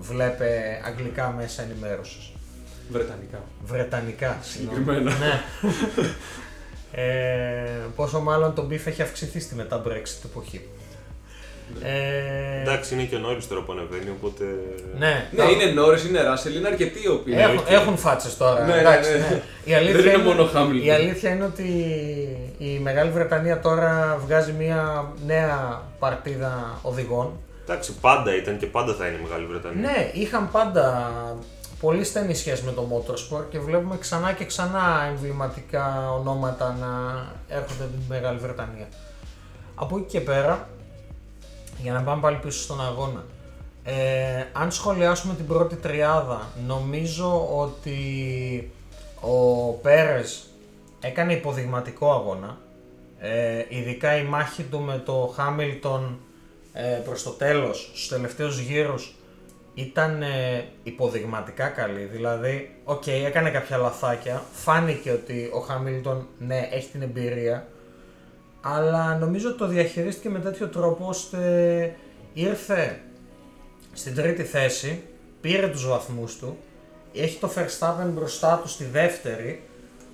Βλέπε 0.00 0.80
αγγλικά 0.86 1.34
μέσα 1.36 1.62
ενημέρωσης. 1.62 2.32
Βρετανικά. 2.90 3.42
Βρετανικά, 3.64 4.38
συγγνώμη. 4.42 4.78
Συγκεκριμένα. 4.78 5.16
ναι. 5.18 5.42
ε, 7.02 7.80
πόσο 7.96 8.20
μάλλον 8.20 8.54
το 8.54 8.66
beef 8.66 8.86
έχει 8.86 9.02
αυξηθεί 9.02 9.40
στη 9.40 9.54
μετά 9.54 9.82
Brexit 9.86 10.24
εποχή. 10.24 10.68
Ε, 11.82 12.60
Εντάξει, 12.60 12.94
είναι 12.94 13.02
και 13.02 13.16
ο 13.16 13.18
Νόρις 13.18 13.44
τώρα 13.48 13.62
που 13.62 13.72
ανεβαίνει, 13.72 14.10
οπότε. 14.18 14.44
ναι, 14.98 15.28
Ναι, 15.30 15.44
είναι 15.44 15.64
Νόρις, 15.64 16.00
είναι 16.08 16.22
Ράσελ, 16.22 16.56
είναι 16.56 16.68
αρκετοί 16.68 17.02
οι 17.02 17.08
οποίοι. 17.08 17.34
Έχουν, 17.36 17.58
οκ. 17.58 17.70
έχουν 17.70 17.96
φάτσες 17.96 18.36
τώρα. 18.36 18.64
Ναι, 18.64 18.72
ναι, 18.74 18.80
εντάξει, 18.80 19.10
ναι. 19.10 19.18
ναι. 19.18 19.42
Η 19.64 19.74
αλήθεια 19.74 20.02
Δεν 20.02 20.14
είναι 20.14 20.22
μόνο 20.22 20.44
Χάμιλτον. 20.44 20.86
Η 20.86 20.90
αλήθεια 20.90 21.30
είναι 21.30 21.44
ότι 21.44 21.68
η 22.58 22.78
Μεγάλη 22.78 23.10
Βρετανία 23.10 23.60
τώρα 23.60 24.20
βγάζει 24.26 24.52
μια 24.52 25.12
νέα 25.26 25.82
παρτίδα 25.98 26.78
οδηγών. 26.82 27.32
Εντάξει, 27.62 27.94
πάντα 28.00 28.36
ήταν 28.36 28.58
και 28.58 28.66
πάντα 28.66 28.94
θα 28.94 29.06
είναι 29.06 29.16
η 29.16 29.22
Μεγάλη 29.22 29.46
Βρετανία. 29.46 29.80
Ναι, 29.80 30.10
είχαν 30.12 30.50
πάντα 30.50 31.12
πολύ 31.80 32.04
στενή 32.04 32.34
σχέση 32.34 32.62
με 32.64 32.72
το 32.72 32.88
motorsport 32.92 33.44
και 33.50 33.58
βλέπουμε 33.58 33.96
ξανά 33.98 34.32
και 34.32 34.44
ξανά 34.44 35.06
εμβληματικά 35.08 36.12
ονόματα 36.12 36.76
να 36.80 36.88
έρχονται 37.56 37.84
από 37.84 37.92
τη 37.92 38.08
Μεγάλη 38.08 38.38
Βρετανία. 38.38 38.88
Από 39.74 39.96
εκεί 39.96 40.06
και 40.06 40.20
πέρα, 40.20 40.68
για 41.82 41.92
να 41.92 42.02
πάμε 42.02 42.20
πάλι 42.20 42.36
πίσω 42.36 42.60
στον 42.60 42.84
αγώνα, 42.84 43.24
ε, 43.84 44.44
αν 44.52 44.72
σχολιάσουμε 44.72 45.34
την 45.34 45.46
πρώτη 45.46 45.76
τριάδα, 45.76 46.48
νομίζω 46.66 47.48
ότι 47.58 48.00
ο 49.20 49.72
Πέρες 49.72 50.50
έκανε 51.00 51.32
υποδειγματικό 51.32 52.12
αγώνα. 52.12 52.58
Ε, 53.18 53.64
ειδικά 53.68 54.16
η 54.16 54.22
μάχη 54.22 54.62
του 54.62 54.80
με 54.80 55.02
το 55.04 55.32
Χάμιλτον 55.34 56.18
ε, 56.72 57.00
προς 57.04 57.22
το 57.22 57.30
τέλος, 57.30 57.90
στους 57.92 58.08
τελευταίους 58.08 58.58
γύρους, 58.58 59.14
ήταν 59.74 60.22
ε, 60.22 60.64
υποδειγματικά 60.82 61.68
καλή. 61.68 62.04
Δηλαδή, 62.04 62.76
οκ, 62.84 63.06
έκανε 63.06 63.50
κάποια 63.50 63.76
λαθάκια. 63.76 64.42
Φάνηκε 64.52 65.10
ότι 65.10 65.50
ο 65.52 65.58
Χάμιλτον, 65.58 66.26
ναι, 66.38 66.68
έχει 66.72 66.88
την 66.88 67.02
εμπειρία. 67.02 67.68
Αλλά 68.60 69.16
νομίζω 69.16 69.48
ότι 69.48 69.58
το 69.58 69.66
διαχειρίστηκε 69.66 70.28
με 70.28 70.38
τέτοιο 70.38 70.68
τρόπο 70.68 71.06
ώστε 71.06 71.94
ήρθε 72.32 73.00
στην 73.92 74.14
τρίτη 74.14 74.42
θέση, 74.42 75.02
πήρε 75.40 75.68
τους 75.68 75.86
βαθμούς 75.86 76.36
του, 76.36 76.56
έχει 77.14 77.38
το 77.38 77.50
Verstappen 77.56 78.10
μπροστά 78.12 78.60
του 78.62 78.68
στη 78.68 78.84
δεύτερη, 78.84 79.62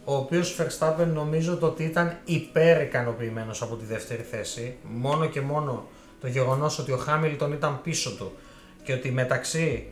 ο 0.05 0.15
οποίος 0.15 0.57
Verstappen 0.59 1.07
νομίζω 1.15 1.57
το 1.57 1.67
ότι 1.67 1.83
ήταν 1.85 2.19
υπέρ 2.25 2.83
ικανοποιημένος 2.83 3.63
από 3.63 3.77
τη 3.77 3.85
δεύτερη 3.85 4.23
θέση, 4.23 4.77
μόνο 4.83 5.27
και 5.27 5.41
μόνο 5.41 5.87
το 6.21 6.29
γεγονός 6.29 6.79
ότι 6.79 6.93
ο 6.93 6.97
Χάμιλτον 6.97 7.53
ήταν 7.53 7.81
πίσω 7.83 8.11
του 8.11 8.33
και 8.83 8.93
ότι 8.93 9.11
μεταξύ 9.11 9.87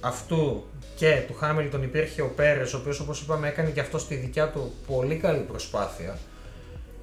αυτού 0.00 0.64
και 0.96 1.22
του 1.26 1.34
Χάμιλτον 1.34 1.82
υπήρχε 1.82 2.22
ο 2.22 2.32
Πέρες, 2.36 2.74
ο 2.74 2.76
οποίος 2.76 3.00
όπως 3.00 3.20
είπαμε 3.20 3.48
έκανε 3.48 3.70
και 3.70 3.80
αυτό 3.80 3.98
στη 3.98 4.14
δικιά 4.14 4.48
του 4.48 4.72
πολύ 4.86 5.16
καλή 5.16 5.40
προσπάθεια. 5.40 6.18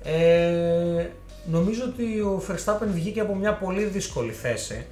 Ε, 0.04 1.06
νομίζω 1.46 1.84
ότι 1.84 2.20
ο 2.20 2.42
Verstappen 2.48 2.88
βγήκε 2.94 3.20
από 3.20 3.36
μια 3.36 3.54
πολύ 3.54 3.84
δύσκολη 3.84 4.32
θέση. 4.32 4.86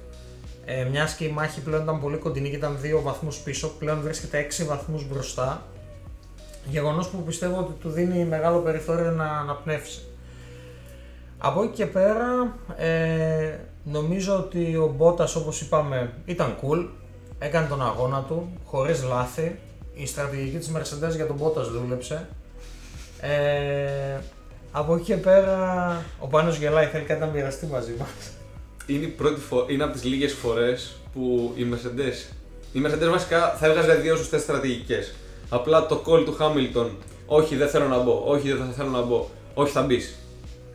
Ε, 0.64 0.84
Μιας 0.84 1.14
και 1.14 1.24
η 1.24 1.28
μάχη 1.28 1.60
πλέον 1.60 1.82
ήταν 1.82 2.00
πολύ 2.00 2.16
κοντινή 2.16 2.50
και 2.50 2.56
ήταν 2.56 2.78
2 2.82 3.02
βαθμούς 3.02 3.36
πίσω, 3.36 3.68
πλέον 3.68 4.00
βρίσκεται 4.00 4.38
6 4.38 4.64
βαθμούς 4.66 5.08
μπροστά. 5.08 5.66
Γεγονός 6.68 7.08
που 7.08 7.22
πιστεύω 7.22 7.58
ότι 7.58 7.72
του 7.72 7.90
δίνει 7.90 8.24
μεγάλο 8.24 8.58
περιθώριο 8.58 9.10
να 9.10 9.24
αναπνεύσει. 9.24 10.00
Από 11.38 11.62
εκεί 11.62 11.72
και 11.72 11.86
πέρα, 11.86 12.56
ε, 12.76 13.58
νομίζω 13.84 14.36
ότι 14.36 14.76
ο 14.76 14.94
Μπότας 14.96 15.36
όπως 15.36 15.60
είπαμε 15.60 16.12
ήταν 16.24 16.56
cool, 16.62 16.86
έκανε 17.38 17.66
τον 17.66 17.82
αγώνα 17.82 18.22
του, 18.22 18.52
χωρίς 18.64 19.02
λάθη. 19.02 19.58
Η 19.94 20.06
στρατηγική 20.06 20.58
της 20.58 20.72
Mercedes 20.76 21.14
για 21.14 21.26
τον 21.26 21.36
Μπότας 21.36 21.68
δούλεψε. 21.68 22.28
Ε, 23.20 24.18
από 24.78 24.94
εκεί 24.94 25.04
και 25.04 25.16
πέρα, 25.16 26.04
ο 26.18 26.26
Πάνος 26.26 26.56
γελάει, 26.58 26.86
θέλει 26.86 27.04
κάτι 27.04 27.20
να 27.20 27.26
μοιραστεί 27.26 27.66
μαζί 27.66 27.94
μας. 27.98 28.08
Είναι, 28.86 29.04
η 29.04 29.08
πρώτη 29.08 29.40
φο... 29.40 29.66
είναι 29.68 29.82
από 29.84 29.92
τις 29.92 30.04
λίγες 30.04 30.32
φορές 30.32 30.96
που 31.12 31.52
η 31.56 31.66
Mercedes. 31.72 32.34
Η 32.72 32.82
Mercedes 32.86 33.10
βασικά 33.10 33.56
θα 33.58 33.66
έβγαζε 33.66 33.94
δύο 33.94 34.16
σωστέ 34.16 34.38
στρατηγικές. 34.38 35.14
Απλά 35.48 35.86
το 35.86 36.02
call 36.06 36.24
του 36.24 36.36
Hamilton. 36.40 36.88
Όχι, 37.26 37.56
δεν 37.56 37.68
θέλω 37.68 37.88
να 37.88 37.98
μπω. 37.98 38.22
Όχι, 38.26 38.52
δεν 38.52 38.66
θα 38.66 38.72
θέλω 38.72 38.88
να 38.88 39.00
μπω. 39.00 39.28
Όχι, 39.54 39.72
θα 39.72 39.82
μπεις. 39.82 40.14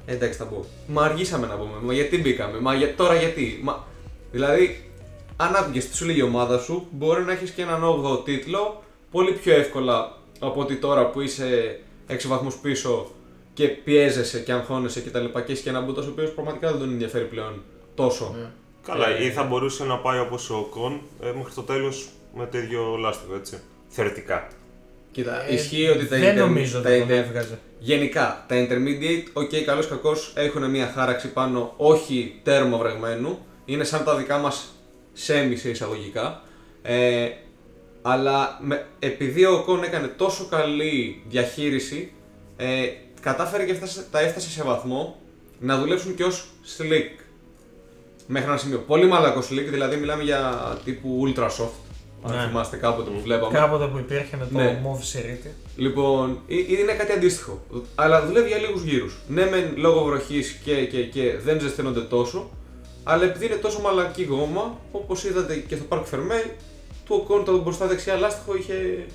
Εντάξει, 0.05 0.38
θα 0.38 0.46
μπω. 0.46 0.63
Μα 0.88 1.03
αργήσαμε 1.03 1.48
να 1.48 1.55
πούμε. 1.55 1.77
Μα 1.81 1.93
γιατί 1.93 2.17
μπήκαμε. 2.17 2.60
Μα 2.60 2.74
για... 2.74 2.96
τώρα 2.96 3.15
γιατί. 3.15 3.60
Μα... 3.63 3.84
Δηλαδή, 4.31 4.89
αν 5.36 5.55
άπηγε 5.55 5.79
τι 5.79 5.96
σου 5.96 6.05
λέει 6.05 6.17
η 6.17 6.22
ομάδα 6.22 6.60
σου, 6.60 6.88
μπορεί 6.91 7.24
να 7.24 7.31
έχεις 7.31 7.51
και 7.51 7.62
έναν 7.62 7.81
8ο 7.84 8.25
τίτλο 8.25 8.84
πολύ 9.12 9.31
πιο 9.31 9.53
εύκολα 9.53 10.17
από 10.39 10.62
ότι 10.62 10.75
τώρα 10.75 11.10
που 11.10 11.22
είσαι 11.22 11.79
6 12.10 12.15
βαθμούς 12.27 12.55
πίσω 12.55 13.12
και 13.53 13.67
πιέζεσαι 13.67 14.39
και 14.39 14.51
αγχώνεσαι 14.51 15.01
κτλ. 15.01 15.25
Και, 15.25 15.41
και 15.41 15.51
έχεις 15.51 15.60
και 15.63 15.70
έναν 15.70 15.84
Μπότα 15.84 16.01
ο 16.01 16.05
οποίος 16.12 16.31
πραγματικά 16.31 16.70
δεν 16.72 16.79
τον 16.79 16.89
ενδιαφέρει 16.89 17.25
πλέον 17.25 17.62
τόσο. 17.96 18.36
Καλά, 18.86 19.08
Ε, 19.10 19.25
ή 19.25 19.29
θα 19.29 19.43
μπορούσε 19.43 19.84
να 19.84 19.98
πάει 19.98 20.20
όπως 20.20 20.50
ο 20.50 20.67
Οκόν 20.70 21.01
ε, 21.24 21.31
μέχρι 21.38 21.53
το 21.55 21.62
τέλος 21.62 22.08
με 22.36 22.48
το 22.51 22.58
ίδιο 22.58 22.96
λάστιχο, 23.00 23.36
έτσι. 23.36 23.60
Θεωρητικά. 23.88 24.48
Κοίτα, 25.12 25.46
Ε, 25.50 25.53
ισχύει 25.53 25.88
ότι 25.88 26.05
τα 26.08 26.17
δεν 26.17 26.36
inter- 26.36 26.39
νομίζω 26.39 26.81
τα 26.81 26.89
ότι 26.89 27.00
τον 27.00 27.08
inter- 27.08 27.12
έβγαζε. 27.12 27.60
Γενικά, 27.79 28.46
τα 28.48 28.55
intermediate, 28.67 29.27
ok, 29.34 29.50
καλώς 29.65 29.88
κακώς, 29.88 30.34
έχουν 30.36 30.70
μια 30.70 30.91
χάραξη 30.96 31.31
πάνω, 31.34 31.74
όχι 31.77 32.39
τέρμα 32.43 32.77
βρεγμένου, 32.77 33.39
είναι 33.65 33.84
σαν 33.84 34.03
τα 34.03 34.15
δικά 34.15 34.38
μας 34.38 34.74
semi 35.27 35.53
σε 35.55 35.70
εισαγωγικά, 35.70 36.41
ε, 36.81 37.27
αλλά 38.01 38.60
με, 38.62 38.86
επειδή 39.00 39.46
ο 39.46 39.63
Κον 39.65 39.84
έκανε 39.84 40.08
τόσο 40.08 40.46
καλή 40.50 41.24
διαχείριση, 41.29 42.12
ε, 42.58 42.86
κατάφερε 43.22 43.66
και 43.66 43.72
έφτασε, 43.72 44.06
τα 44.12 44.20
έφτασε 44.20 44.50
σε 44.50 44.63
βαθμό 44.63 45.16
να 45.60 45.78
δουλέψουν 45.80 46.16
και 46.16 46.24
ως 46.24 46.46
slick. 46.78 47.24
Μέχρι 48.28 48.48
ένα 48.50 48.58
σημείο. 48.58 48.78
Πολύ 48.88 49.08
μαλακό 49.08 49.40
slick, 49.40 49.66
δηλαδή 49.70 49.96
μιλάμε 49.96 50.24
για 50.24 50.54
τύπου 50.86 51.24
ultra 51.28 51.44
soft. 51.46 51.70
Αν 52.24 52.36
Ναι. 52.36 52.46
θυμάστε 52.48 52.78
κάποτε 52.78 53.10
που 53.10 53.22
βλέπαμε. 53.22 53.58
Κάποτε 53.58 53.86
που 53.86 53.98
υπήρχε 53.98 54.38
με 54.38 54.48
το 54.51 54.58
Ναι. 54.58 54.82
Move 54.86 55.00
Σιρίτη. 55.01 55.54
Λοιπόν, 55.75 56.40
ε- 56.48 56.56
είναι 56.82 56.94
κάτι 56.94 57.12
αντίστοιχο. 57.12 57.62
Αλλά 57.96 58.25
δουλεύει 58.25 58.48
για 58.48 58.58
λίγους 58.58 58.84
γύρους. 58.84 59.18
Ναι, 59.28 59.46
μεν 59.46 59.74
λόγω 59.75 60.04
βροχής 60.04 60.51
και, 60.63 60.86
και, 60.86 61.04
και 61.06 61.38
δεν 61.44 61.60
ζεσταίνονται 61.60 62.00
τόσο, 62.01 62.50
αλλά 63.04 63.24
επειδή 63.24 63.46
είναι 63.46 63.56
τόσο 63.56 63.80
μαλακή 63.82 64.24
γόμα, 64.24 64.80
όπως 64.92 65.24
είδατε 65.24 65.56
και 65.56 65.75
στο 65.75 65.86
Park 65.90 66.01
Fermé, 66.01 66.50
του 67.06 67.16
Οκόν 67.22 67.46
το 67.46 67.62
μπροστά 67.62 67.88
δεξιά 67.88 68.16
λάστιχο 68.16 68.56
είχε 68.56 69.06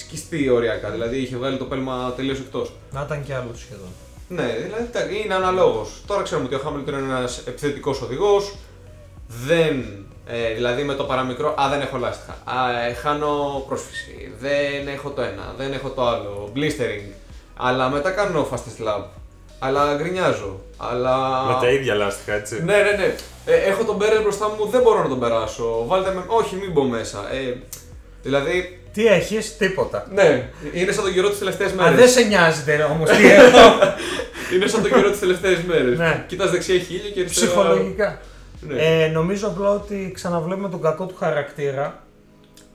σκιστεί 0.00 0.48
οριακά. 0.48 0.90
Δηλαδή 0.90 1.18
είχε 1.18 1.36
βγάλει 1.36 1.56
το 1.56 1.64
πέλμα 1.64 2.12
τελείως 2.16 2.38
εκτός. 2.38 2.72
Να 2.90 3.02
ήταν 3.06 3.24
και 3.24 3.34
άλλο 3.34 3.50
σχεδόν. 3.54 3.88
Ναι, 4.28 4.56
δηλαδή 4.62 4.88
τα- 4.92 5.00
είναι 5.24 5.34
αναλόγως. 5.34 6.02
Τώρα 6.06 6.22
ξέρουμε 6.22 6.46
ότι 6.46 6.54
ο 6.54 6.58
Χάμιλτον 6.58 6.98
είναι 6.98 7.16
ένας 7.16 7.38
επιθετικός 7.46 8.02
οδηγός. 8.02 8.54
Δεν. 9.26 10.04
Ε, 10.26 10.54
δηλαδή 10.54 10.82
με 10.82 10.94
το 10.94 11.04
παραμικρό. 11.04 11.54
Α, 11.60 11.68
δεν 11.70 11.80
έχω 11.80 11.96
λάστιχα. 11.98 12.32
Α, 12.44 12.84
ε, 12.86 12.92
χάνω 12.92 13.64
πρόσφυση. 13.68 14.32
Δεν 14.40 14.88
έχω 14.94 15.10
το 15.10 15.22
ένα. 15.22 15.54
Δεν 15.56 15.72
έχω 15.72 15.88
το 15.88 16.06
άλλο. 16.06 16.52
Blistering. 16.56 17.12
Αλλά 17.56 17.88
μετά 17.88 18.10
κάνω 18.10 18.48
fastest 18.52 18.86
lap. 18.88 19.04
αλλά 19.58 19.94
γκρινιάζω. 19.96 20.60
Αλλά... 20.76 21.44
Με 21.46 21.56
τα 21.60 21.70
ίδια 21.70 21.94
λάστιχα, 21.94 22.32
έτσι. 22.34 22.62
Ναι, 22.64 22.76
ναι, 22.76 22.90
ναι. 22.90 23.14
Ε, 23.46 23.54
έχω 23.56 23.84
τον 23.84 23.96
Μπέρερ 23.96 24.22
μπροστά 24.22 24.48
μου, 24.48 24.66
δεν 24.66 24.82
μπορώ 24.82 25.02
να 25.02 25.08
τον 25.08 25.20
περάσω. 25.20 25.84
Βάλτε 25.86 26.12
με. 26.14 26.24
Όχι, 26.26 26.56
μην 26.56 26.72
μπω 26.72 26.82
μέσα. 26.82 27.32
Ε, 27.32 27.56
δηλαδή, 28.22 28.79
Τι 28.92 29.06
έχεις, 29.06 29.56
τίποτα. 29.56 30.06
ναι, 30.14 30.50
είναι 30.72 30.92
σαν 30.92 31.04
τον 31.04 31.12
καιρό 31.12 31.28
της 31.28 31.38
τελευταίας 31.38 31.70
Αν 31.70 31.76
μέρες. 31.76 31.98
δεν 31.98 32.08
σε 32.08 32.20
νοιάζεται 32.28 32.82
όμως 32.82 33.10
τι 33.10 33.26
έχω. 33.32 33.58
Είναι 34.54 34.66
σαν 34.66 34.82
τον 34.82 34.90
καιρό 34.92 35.10
της 35.10 35.18
τελευταίας 35.20 35.62
μέρες. 35.62 35.98
Ναι. 35.98 36.24
Κοιτάς 36.28 36.50
δεξιά 36.50 36.74
έχει 36.74 36.94
ήλιο 36.94 37.10
και 37.10 37.20
αριστερά. 37.20 37.46
Ψυχολογικά. 37.50 38.18
Ναι. 38.60 38.82
Ε, 38.82 39.08
νομίζω 39.08 39.46
απλά 39.48 39.70
ότι 39.70 40.10
ξαναβλέπουμε 40.14 40.68
τον 40.68 40.80
κακό 40.82 41.06
του 41.06 41.16
χαρακτήρα. 41.18 42.02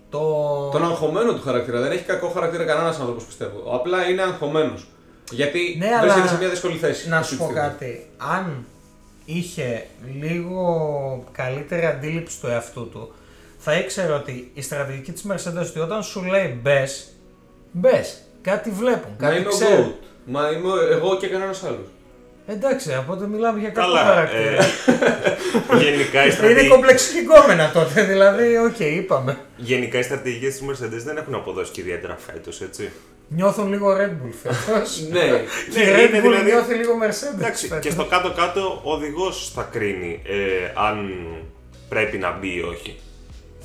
Το... 0.10 0.20
Τον 0.72 0.84
αγχωμένο 0.84 1.34
του 1.34 1.42
χαρακτήρα. 1.42 1.80
Δεν 1.82 1.92
έχει 1.92 2.04
κακό 2.04 2.28
χαρακτήρα 2.30 2.64
κανένας 2.64 3.00
άνθρωπος 3.00 3.24
πιστεύω. 3.24 3.72
Απλά 3.76 4.10
είναι 4.10 4.22
αγχωμένος. 4.22 4.88
Γιατί 5.32 5.76
Ναι, 5.80 5.86
βρίσκεται 6.02 6.20
αλλά 6.22 6.28
σε 6.28 6.38
μια 6.38 6.50
δύσκολη 6.50 6.78
θέση. 6.78 7.10
Να 7.10 7.18
αυτή 7.18 7.28
σου 7.28 7.34
τη 7.38 7.44
πω 7.44 7.50
στιγμή. 7.50 7.68
κάτι. 7.70 8.06
Αν 8.18 8.66
είχε 9.26 9.86
λίγο 10.22 10.64
καλύτερη 11.32 11.86
αντίληψη 11.86 12.40
του 12.42 12.48
εαυτού 12.48 12.90
του, 12.90 13.14
θα 13.68 13.74
ήξερε 13.74 14.12
ότι 14.14 14.52
η 14.54 14.62
στρατηγική 14.62 15.12
της 15.12 15.26
Mercedes 15.32 15.66
ότι 15.70 15.80
όταν 15.80 16.04
σου 16.04 16.24
λέει 16.24 16.60
μπες, 16.62 17.08
μπες. 17.72 18.22
Κάτι 18.42 18.70
βλέπουν, 18.70 19.12
Μα 19.20 19.28
κάτι 19.28 19.40
είμαι 19.40 19.48
ο 19.48 19.52
ξέρουν. 19.52 19.92
GOAT. 19.92 20.06
Μα 20.26 20.50
είμαι 20.52 20.70
εγώ 20.92 21.18
και 21.18 21.28
κανένα 21.28 21.54
άλλο. 21.68 21.86
Εντάξει, 22.48 22.94
από 22.94 23.14
τότε 23.14 23.28
μιλάμε 23.28 23.60
για 23.60 23.70
κακό 23.70 23.88
Καλά. 23.88 24.04
χαρακτήρα. 24.04 24.64
Ε, 24.64 24.64
γενικά, 25.84 26.22
η 26.22 26.26
Είναι 26.26 26.32
στρατηγική, 26.34 26.68
κομπλεξική 26.68 27.20
γκόμενα 27.20 27.72
τότε, 27.72 28.04
δηλαδή, 28.04 28.58
οκ, 28.58 28.80
είπαμε. 28.80 29.38
γενικά 29.58 30.00
οι 30.00 30.04
στρατηγικές 30.04 30.58
της 30.58 30.64
Mercedes 30.70 31.04
δεν 31.06 31.18
έχουν 31.18 31.34
αποδώσει 31.36 31.72
και 31.72 31.82
ιδιαίτερα 31.82 32.18
φέτος, 32.26 32.62
έτσι. 32.62 32.92
Νιώθουν 33.28 33.70
λίγο 33.70 33.96
Red 33.98 34.10
Bull 34.26 34.34
φέτος. 34.44 35.02
ναι. 35.12 35.20
Και 35.74 35.82
η 35.82 35.86
Ναι, 35.86 35.96
Red 35.96 36.10
είναι 36.10 36.20
Bull 36.20 36.22
δηλαδή- 36.22 36.52
νιώθει 36.52 36.74
λίγο 36.74 36.94
Mercedes 37.02 37.38
Εντάξει, 37.40 37.68
φέτος. 37.68 37.86
και 37.86 37.92
στο 37.92 38.06
κάτω-κάτω 38.06 38.82
ο 38.84 38.92
οδηγός 38.94 39.52
θα 39.56 39.70
κρίνει 39.72 40.22
ε, 40.26 40.36
αν 40.88 41.10
πρέπει 41.90 42.18
να 42.18 42.32
μπει 42.32 42.56
ή 42.56 42.62
όχι. 42.62 43.00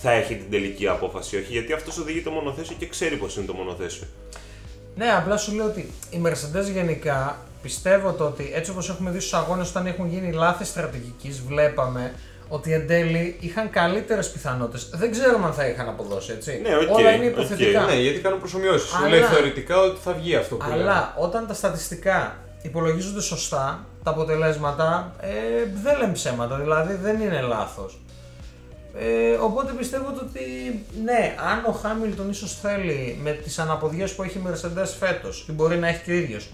Θα 0.03 0.11
έχει 0.13 0.35
την 0.35 0.51
τελική 0.51 0.89
απόφαση 0.89 1.37
ή 1.37 1.39
όχι, 1.39 1.53
γιατί 1.53 1.73
αυτός 1.73 1.99
οδηγεί 1.99 2.21
το 2.23 2.31
μονοθέσιο 2.31 2.77
και 2.79 2.87
ξέρει 2.87 3.17
πώ 3.17 3.27
είναι 3.37 3.47
το 3.47 3.53
μονοθέσιο. 3.53 4.07
Ναι, 4.97 5.07
απλά 5.13 5.37
σου 5.37 5.55
λέω 5.55 5.65
ότι 5.67 5.91
η 6.11 6.21
Mercedes 6.25 6.73
γενικά 6.73 7.37
πιστεύω 7.63 8.13
το 8.13 8.25
ότι 8.25 8.51
έτσι 8.55 8.71
όπως 8.71 8.89
έχουμε 8.89 9.11
δει 9.11 9.21
στους 9.21 9.35
αγώνες 9.35 9.69
όταν 9.71 9.87
έχουν 9.87 10.09
γίνει 10.09 10.33
λάθη 10.33 10.65
στρατηγικής 10.65 11.41
βλέπαμε 11.43 12.15
ότι 12.49 12.73
εν 12.73 12.87
τέλει 12.87 13.37
είχαν 13.41 13.71
καλύτερες 13.71 14.31
πιθανότητες. 14.31 14.91
Δεν 14.93 15.11
ξέρουμε 15.11 15.47
αν 15.47 15.53
θα 15.53 15.67
είχαν 15.67 15.89
αποδώσει, 15.89 16.33
έτσι. 16.33 16.61
Ναι, 16.63 16.77
οκ, 16.77 16.97
Όλα 16.97 17.11
είναι 17.11 17.27
οκ. 17.27 17.33
υποθετικά. 17.33 17.81
Ναι, 17.85 17.95
γιατί 17.95 18.19
κάνουν 18.19 18.39
προσομοιώσεις. 18.39 18.89
Σου 18.89 18.97
Αλλά- 18.97 19.09
λέει 19.09 19.21
θεωρητικά 19.21 19.81
ότι 19.81 19.99
θα 20.05 20.13
βγει 20.13 20.37
αυτό 20.37 20.55
που 20.57 20.69
λέμε. 20.69 20.83
Αλλά 20.83 21.15
όταν 21.19 21.47
τα 21.47 21.55
στατιστικά 21.55 22.37
υπολογίζονται 22.63 23.21
σωστά, 23.21 23.85
τα 24.03 24.11
αποτελέσματα 24.11 25.15
ε, 25.21 25.29
δεν 25.83 25.99
λένε 25.99 26.13
ψέματα, 26.13 26.57
δηλαδή 26.57 26.95
δεν 26.95 27.21
είναι 27.21 27.41
λάθος. 27.41 28.01
Ε, 28.99 29.33
οπότε 29.41 29.73
πιστεύω 29.79 30.11
το 30.13 30.21
ότι 30.29 30.41
ναι, 31.05 31.35
αν 31.53 31.65
ο 31.67 31.73
Χάμιλτον 31.73 32.31
ίσως 32.31 32.59
θέλει 32.63 33.19
με 33.23 33.31
τις 33.31 33.59
αναποδιές 33.59 34.13
που 34.13 34.23
έχει 34.23 34.39
η 34.39 34.43
Mercedes 34.49 34.89
φέτος, 34.99 35.47
ή 35.49 35.53
μπορεί 35.53 35.77
να 35.77 35.89
έχει 35.89 36.03
και 36.05 36.11
ο 36.11 36.15
ίδιος, 36.15 36.49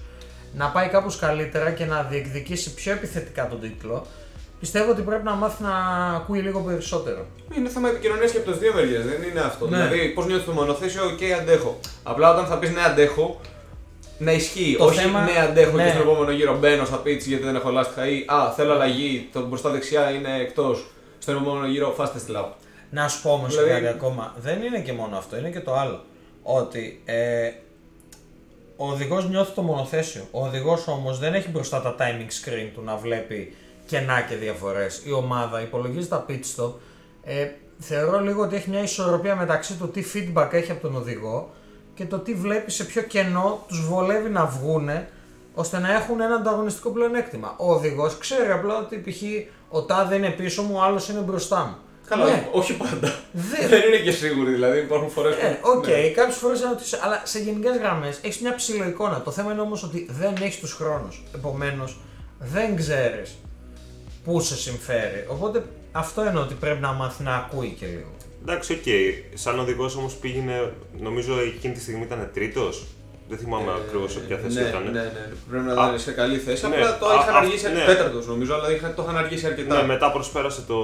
να 0.55 0.67
πάει 0.69 0.89
κάπως 0.89 1.17
καλύτερα 1.17 1.71
και 1.71 1.85
να 1.85 2.03
διεκδικήσει 2.03 2.75
πιο 2.75 2.93
επιθετικά 2.93 3.49
τον 3.49 3.61
τίτλο, 3.61 4.07
πιστεύω 4.61 4.91
ότι 4.91 5.03
πρέπει 5.03 5.25
να 5.25 5.35
μάθει 5.35 5.63
να 5.63 5.77
ακούει 6.17 6.39
λίγο 6.41 6.61
περισσότερο. 6.61 7.27
Είναι 7.57 7.69
θέμα 7.69 7.89
επικοινωνίας 7.89 8.31
και 8.31 8.37
από 8.39 8.51
τις 8.51 8.61
δύο 8.61 8.73
μεριές, 8.75 9.05
δεν 9.05 9.31
είναι 9.31 9.41
αυτό. 9.41 9.69
Ναι. 9.69 9.77
Δηλαδή, 9.77 10.09
πώς 10.09 10.27
νιώθεις 10.27 10.45
το 10.47 10.53
μονοθέσιο, 10.53 11.05
οκ, 11.05 11.41
αντέχω. 11.41 11.79
Απλά 12.03 12.31
όταν 12.33 12.47
θα 12.47 12.59
πεις 12.59 12.71
ναι, 12.71 12.81
αντέχω, 12.85 13.41
να 14.19 14.33
ισχύει. 14.33 14.75
Το 14.79 14.85
Όχι 14.85 14.99
θέμα- 15.01 15.23
ναι, 15.25 15.39
αντέχω 15.49 15.77
ναι. 15.77 15.83
και 15.85 15.89
στον 15.91 16.03
επόμενο 16.03 16.31
γύρο 16.31 16.59
μπαίνω 16.59 16.85
στα 16.85 16.97
pits 16.97 17.29
γιατί 17.29 17.45
δεν 17.45 17.55
έχω 17.57 17.71
λάστιχα 17.71 18.09
ή 18.09 18.25
Α, 18.27 18.53
θέλω 18.57 18.73
αλλαγή, 18.73 19.29
το 19.33 19.47
μπροστά 19.47 19.71
δεξιά 19.71 20.11
είναι 20.11 20.41
εκτός. 20.41 20.87
Στον 21.27 21.43
επόμενο 21.43 21.67
γύρο, 21.67 21.91
fastest 21.91 22.31
lap. 22.31 22.57
Να 22.91 23.09
σου 23.09 23.23
πω 23.23 23.31
όμως 23.31 23.51
Δηλαδή- 23.57 23.71
κάτι 23.71 23.87
ακόμα. 23.87 24.35
Δεν 24.39 24.63
είναι 24.63 24.81
και 24.81 24.93
μόνο 24.93 25.17
αυτό, 25.17 25.37
είναι 25.37 25.51
και 25.51 25.61
το 25.61 25.75
άλλο. 25.75 26.05
Ότι 26.43 27.03
ε, 27.05 27.51
ο 28.77 28.91
οδηγός 28.91 29.29
νιώθει 29.29 29.53
το 29.55 29.63
μονοθέσιο. 29.63 30.29
Ο 30.31 30.47
οδηγός 30.47 30.89
όμως 30.89 31.19
δεν 31.19 31.35
έχει 31.35 31.49
μπροστά 31.49 31.81
τα 31.83 31.95
timing 31.99 32.49
screen 32.49 32.71
του 32.75 32.83
να 32.85 32.97
βλέπει 32.97 33.57
κενά 33.87 34.21
και 34.21 34.35
διαφορές. 34.35 35.03
Η 35.05 35.13
ομάδα 35.13 35.61
υπολογίζει 35.61 36.09
τα 36.09 36.27
pit 36.29 36.41
stop. 36.57 36.73
Ε, 37.25 37.49
θεωρώ 37.79 38.21
λίγο 38.21 38.43
ότι 38.43 38.57
έχει 38.57 38.71
μια 38.71 38.83
ισορροπία 38.83 39.37
μεταξύ 39.37 39.75
του 39.75 39.89
τι 39.91 40.03
feedback 40.15 40.49
έχει 40.53 40.71
από 40.71 40.81
τον 40.81 40.97
οδηγό 40.97 41.51
και 41.95 42.05
το 42.07 42.19
τι 42.19 42.35
βλέπει 42.35 42.71
σε 42.71 42.85
ποιο 42.85 43.03
κενό 43.03 43.65
τους 43.69 43.87
βολεύει 43.87 44.29
να 44.29 44.47
βγούνε 44.47 45.09
ώστε 45.59 45.79
να 45.79 45.93
έχουν 45.95 46.21
ένα 46.21 46.35
ανταγωνιστικό 46.35 46.91
πλεονέκτημα. 46.91 47.55
Ο 47.59 47.73
οδηγός 47.73 48.19
ξέρει 48.19 48.51
απλά 48.51 48.79
ότι 48.79 48.97
π.χ. 48.97 49.23
ο 49.69 49.83
τάδε 49.83 50.15
είναι 50.17 50.31
πίσω 50.31 50.63
μου, 50.63 50.75
ο 50.77 50.83
άλλος 50.83 51.09
είναι 51.09 51.21
μπροστά 51.21 51.65
μου. 51.65 51.77
Καλά, 52.09 52.25
Ναι. 52.25 52.49
όχι 52.53 52.77
πάντα. 52.77 53.15
Δεν- 53.33 53.69
δεν 53.69 53.83
είναι 53.87 53.97
και 53.97 54.11
σίγουροι, 54.11 54.53
δηλαδή 54.53 54.79
υπάρχουν 54.79 55.11
φορές 55.11 55.35
που. 55.35 55.47
Ε, 55.47 55.59
οκ, 55.63 55.87
Ναι. 55.87 56.09
κάποιες 56.09 56.37
φορές 56.37 56.61
να 56.61 56.69
ρωτήσω, 56.69 56.99
αλλά 57.03 57.23
σε 57.25 57.39
γενικές 57.39 57.77
γραμμές 57.77 58.19
έχεις 58.23 58.41
μια 58.41 58.55
ψιλοεικόνα. 58.55 59.21
Το 59.23 59.31
θέμα 59.31 59.53
είναι 59.53 59.61
όμως 59.61 59.83
ότι 59.83 60.07
δεν 60.11 60.35
έχεις 60.43 60.59
τους 60.61 60.73
χρόνους. 60.73 61.23
Επομένως, 61.35 61.99
δεν 62.39 62.77
ξέρεις 62.77 63.37
πού 64.25 64.41
σε 64.41 64.57
συμφέρει. 64.57 65.27
Οπότε 65.29 65.65
αυτό 65.93 66.23
εννοώ 66.23 66.43
ότι 66.43 66.55
πρέπει 66.55 66.81
να 66.81 66.93
μάθει 66.93 67.23
να 67.23 67.35
ακούει 67.37 67.77
και 67.79 67.87
λίγο. 67.87 68.09
Εντάξει, 68.43 68.73
οκ. 68.73 68.85
Σαν 69.39 69.59
οδηγός 69.59 69.97
όμως 69.97 70.15
πήγαινε, 70.15 70.73
νομίζω 70.99 71.39
εκείνη 71.41 71.75
τη 71.75 71.81
στιγμή 71.81 72.03
ήταν 72.03 72.31
τρίτος. 72.35 72.87
Δεν 73.29 73.39
θυμάμαι 73.39 73.73
ακριβώς 73.85 74.13
σε 74.13 74.19
ποια 74.19 74.37
θέση 74.37 74.61
ναι, 74.61 74.69
ήταν. 74.69 74.83
Ναι, 74.83 74.91
ναι, 74.91 75.11
πρέπει 75.51 75.65
να 75.65 75.73
Α, 75.73 75.87
ήταν 75.87 75.99
σε 75.99 76.13
καλή 76.13 76.39
θέση. 76.39 76.69
ναι, 76.69 76.75
Απλά 76.77 76.99
το 76.99 77.07
α, 77.09 77.15
είχαν 77.15 77.35
α, 77.35 77.39
αργήσει 77.39 77.73
ναι. 77.73 77.85
τέταρτο 77.85 78.23
νομίζω, 78.27 78.55
αλλά 78.55 78.71
είχαν- 78.71 78.95
το 78.95 79.03
είχαν 79.03 79.17
αργήσει 79.17 79.47
αρκετά. 79.47 79.77
Ναι, 79.81 79.87
μετά 79.87 80.13
προσπέρασε 80.13 80.63
το, 80.67 80.81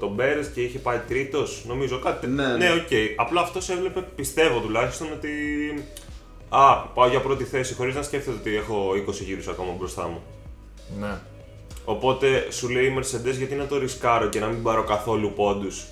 το 0.00 0.08
Μπέρες 0.08 0.46
και 0.46 0.60
είχε 0.60 0.78
πάει 0.78 0.98
τρίτος, 1.08 1.64
νομίζω 1.66 1.98
κάτι. 1.98 2.26
Ναι, 2.26 2.46
ναι. 2.46 2.56
ναι, 2.56 2.70
οκ. 2.72 2.90
Απλά 3.16 3.40
αυτός 3.40 3.68
έβλεπε, 3.70 4.00
πιστεύω 4.16 4.60
τουλάχιστον 4.60 5.12
ότι. 5.12 5.30
Α, 6.48 6.76
πάω 6.76 7.08
για 7.08 7.20
πρώτη 7.20 7.44
θέση, 7.44 7.74
χωρίς 7.74 7.94
να 7.94 8.02
σκέφτεται 8.02 8.36
ότι 8.40 8.56
έχω 8.56 8.90
20 9.08 9.12
γύρους 9.24 9.48
ακόμα 9.48 9.72
μπροστά 9.78 10.08
μου. 10.08 10.22
Ναι. 11.00 11.14
Οπότε 11.84 12.46
σου 12.50 12.68
λέει 12.68 12.84
η 12.84 12.94
Mercedes 12.98 13.36
γιατί 13.36 13.54
να 13.54 13.66
το 13.66 13.78
ρισκάρω 13.78 14.28
και 14.28 14.40
να 14.40 14.46
μην 14.46 14.62
πάρω 14.62 14.82
καθόλου 14.84 15.32
πόντους 15.36 15.84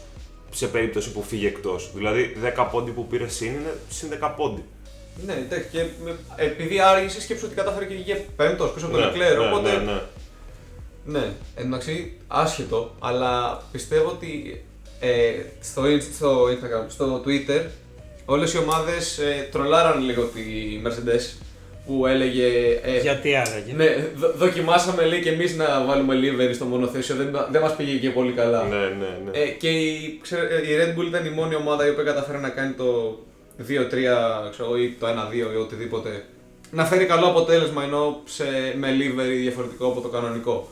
σε 0.51 0.67
περίπτωση 0.67 1.13
που 1.13 1.23
φύγει 1.23 1.47
εκτός. 1.47 1.91
Δηλαδή 1.95 2.37
10 2.57 2.67
πόντι 2.71 2.91
που 2.91 3.07
πήρε 3.07 3.29
συν 3.29 3.47
είναι 3.47 3.75
συν 3.89 4.09
10 4.23 4.31
πόντι. 4.37 4.65
Ναι, 5.27 5.33
εντάξει, 5.33 5.69
και 5.73 5.83
με- 6.05 6.17
επειδή 6.37 6.81
άργησε, 6.81 7.21
σκέψου 7.21 7.47
ότι 7.47 7.55
κατάφερε 7.55 7.85
και 7.85 7.95
βγήκε 7.95 8.25
πέμπτος 8.37 8.73
πίσω 8.73 8.87
από 8.87 8.97
τον 8.97 9.05
Ναι, 9.05 9.11
Leclerc. 9.11 9.39
ναι, 9.39 9.47
Οπότε. 9.47 9.71
ναι, 9.71 9.93
ναι. 9.93 10.01
Ναι, 11.05 11.25
εντάξει, 11.55 12.13
άσχετο, 12.29 12.95
αλλά 12.99 13.63
πιστεύω 13.73 14.09
ότι 14.09 14.65
ε, 15.01 15.33
στο, 15.61 15.83
Inst- 15.83 16.15
στο 16.17 16.45
Instagram, 16.45 16.85
στο 16.89 17.23
Twitter, 17.27 17.65
όλες 18.25 18.53
οι 18.55 18.59
ομάδες 18.59 19.19
ε, 19.19 19.49
τρολάραν 19.53 20.03
λίγο 20.05 20.23
τη 20.25 20.41
Mercedes 20.85 21.43
που 21.87 22.07
έλεγε 22.07 22.47
ε, 22.83 23.01
Γιατί 23.01 23.35
άραγε; 23.37 23.73
ναι, 23.77 24.09
δο- 24.17 24.33
δοκιμάσαμε 24.37 25.05
λέει 25.05 25.21
και 25.21 25.31
εμείς 25.31 25.57
να 25.57 25.85
βάλουμε 25.85 26.15
livery 26.17 26.55
στο 26.55 26.65
μονοθέσιο, 26.65 27.15
δεν, 27.15 27.31
δεν 27.51 27.61
μας 27.61 27.77
πήγε 27.77 27.97
και 27.99 28.11
πολύ 28.11 28.33
καλά. 28.33 28.65
Ναι, 28.65 28.77
ναι, 28.77 29.19
ναι. 29.25 29.39
Ε, 29.39 29.47
και 29.49 29.69
η, 29.69 30.19
ξέρω, 30.23 30.43
ε, 30.43 30.71
η 30.73 30.77
Red 30.81 30.99
Bull 31.01 31.07
ήταν 31.07 31.27
η 31.27 31.31
μόνη 31.31 31.55
ομάδα 31.55 31.87
η 31.87 31.91
οποία 31.91 32.05
καταφέρει 32.05 32.39
να 32.39 32.49
κάνει 32.49 32.73
το 32.73 33.19
2-3 33.69 34.51
ξέρω, 34.51 34.69
εγώ, 34.69 34.77
ή 34.77 34.97
το 35.01 35.07
1-2 35.07 35.35
ή 35.35 35.57
οτιδήποτε. 35.57 36.25
Να 36.71 36.85
φέρει 36.85 37.07
καλό 37.07 37.27
αποτέλεσμα 37.27 37.83
ενώ 37.83 38.21
σε, 38.25 38.45
με 38.77 38.89
livery 38.99 39.37
διαφορετικό 39.41 39.87
από 39.87 40.01
το 40.01 40.09
κανονικό. 40.09 40.69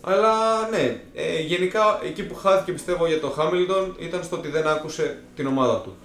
Αλλά 0.00 0.32
ναι, 0.70 1.00
ε, 1.14 1.40
γενικά 1.40 2.00
εκεί 2.04 2.22
που 2.22 2.34
χάθηκε 2.34 2.72
πιστεύω 2.72 3.06
για 3.06 3.20
το 3.20 3.34
Hamilton 3.38 3.88
ήταν 3.98 4.24
στο 4.24 4.36
ότι 4.36 4.48
δεν 4.48 4.66
άκουσε 4.66 5.18
την 5.36 5.46
ομάδα 5.46 5.80
του. 5.80 5.96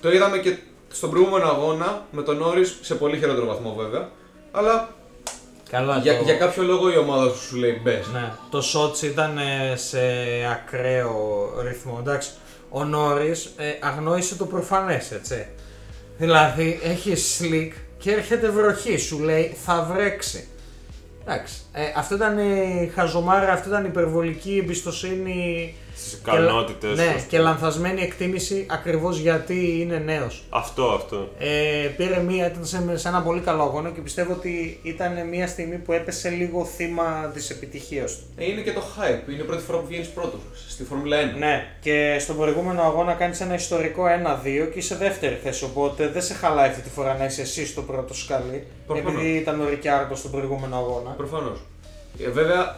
Το 0.00 0.12
είδαμε 0.12 0.38
και 0.38 0.56
στον 0.88 1.10
προηγούμενο 1.10 1.46
αγώνα 1.48 2.06
με 2.10 2.22
τον 2.22 2.42
Norris 2.42 2.66
σε 2.80 2.94
πολύ 2.94 3.18
χειρότερο 3.18 3.46
βαθμό 3.46 3.74
βέβαια. 3.74 4.08
Αλλά 4.50 4.88
Καλά, 5.70 5.98
για, 5.98 6.18
το... 6.18 6.24
για 6.24 6.34
κάποιο 6.34 6.62
λόγο 6.62 6.92
η 6.92 6.96
ομάδα 6.96 7.30
σου 7.30 7.46
σου 7.46 7.56
λέει 7.56 7.80
μπες. 7.82 8.06
Ναι, 8.12 8.32
το 8.50 8.60
Σότσι 8.60 9.06
ήταν 9.06 9.38
ε, 9.38 9.76
σε 9.76 9.98
ακραίο 10.50 11.48
ρυθμό. 11.62 11.96
Εντάξει, 12.00 12.30
ο 12.68 12.84
Νόρις 12.84 13.54
αγνόησε 13.80 14.36
το 14.36 14.46
προφανές, 14.46 15.12
έτσι. 15.12 15.46
Δηλαδή, 16.18 16.80
έχει 16.82 17.12
slick 17.38 17.72
και 17.98 18.10
έρχεται 18.10 18.48
βροχή, 18.48 18.96
σου 18.96 19.18
λέει 19.18 19.56
θα 19.64 19.88
βρέξει. 19.92 20.48
Εντάξει, 21.22 21.54
ε, 21.72 21.82
αυτό 21.96 22.14
ήταν 22.14 22.38
η 22.38 22.90
χαζομάρα, 22.94 23.52
αυτό 23.52 23.68
ήταν 23.68 23.84
η 23.84 23.88
υπερβολική 23.90 24.58
εμπιστοσύνη 24.62 25.74
Στις 26.00 26.20
Και 26.24 26.30
λα- 26.30 26.38
ικανότητες. 26.42 26.96
Ναι, 26.96 27.24
και 27.28 27.38
λανθασμένη 27.38 28.02
εκτίμηση 28.02 28.66
ακριβώς 28.70 29.18
γιατί 29.18 29.80
είναι 29.80 29.98
νέος. 29.98 30.44
Αυτό, 30.50 30.84
αυτό. 30.84 31.28
Ε, 31.38 31.86
πήρε 31.96 32.18
μία, 32.20 32.46
ήταν 32.46 32.64
σε, 32.66 32.96
σε 32.96 33.08
ένα 33.08 33.22
πολύ 33.22 33.40
καλό 33.40 33.62
αγώνα 33.62 33.90
και 33.90 34.00
πιστεύω 34.00 34.32
ότι 34.32 34.80
ήταν 34.82 35.28
μία 35.28 35.46
στιγμή 35.46 35.76
που 35.76 35.92
έπεσε 35.92 36.28
λίγο 36.28 36.64
θύμα 36.64 37.30
της 37.34 37.50
επιτυχίας 37.50 38.12
του. 38.16 38.22
Ε, 38.36 38.44
Είναι 38.50 38.60
και 38.60 38.72
το 38.72 38.82
hype. 38.96 39.28
Είναι 39.32 39.42
η 39.42 39.44
πρώτη 39.44 39.62
φορά 39.62 39.78
που 39.78 39.86
βγαίνεις 39.86 40.08
πρώτος 40.08 40.40
στη 40.68 40.84
Φόρμουλα 40.84 41.16
1. 41.34 41.38
Ναι, 41.38 41.66
και 41.80 42.16
στον 42.20 42.36
προηγούμενο 42.36 42.82
αγώνα 42.82 43.12
κάνεις 43.12 43.40
ένα 43.40 43.54
ιστορικό 43.54 44.04
1-2 44.06 44.68
και 44.72 44.78
είσαι 44.78 44.96
δεύτερη 44.96 45.38
θέση. 45.42 45.64
Οπότε 45.64 46.08
δεν 46.08 46.22
σε 46.22 46.34
χαλάει 46.34 46.68
αυτή 46.68 46.82
τη 46.82 46.88
φορά 46.88 47.16
να 47.18 47.24
είσαι 47.24 47.40
εσύ 47.40 47.66
στο 47.66 47.82
πρώτο 47.82 48.14
σκαλί. 48.14 48.66
Προφανώς. 48.86 49.12
Επειδή 49.12 49.28
ήταν 49.36 49.60
ο 49.60 49.68
Ρικιάρντος 49.68 50.18
στον 50.18 50.30
προηγούμενο 50.30 50.76
αγώνα. 50.76 51.10
Προφανώς. 51.10 51.58
Ε, 52.26 52.30
βέβαια, 52.30 52.60
ε, 52.60 52.74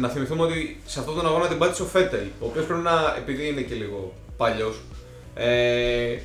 να 0.00 0.08
θυμηθούμε 0.08 0.42
ότι 0.42 0.80
σε 0.86 0.98
αυτόν 0.98 1.14
τον 1.14 1.26
αγώνα 1.26 1.46
την 1.46 1.58
πάτησε 1.58 1.82
ο 1.82 1.84
Φέτελ, 1.84 2.26
ο 2.40 2.46
οποίος 2.46 2.64
πρέπει 2.64 2.80
να, 2.82 3.14
επειδή 3.18 3.48
είναι 3.48 3.60
και 3.60 3.74
λίγο 3.74 4.12
παλιός, 4.36 4.80
ε, 5.34 6.16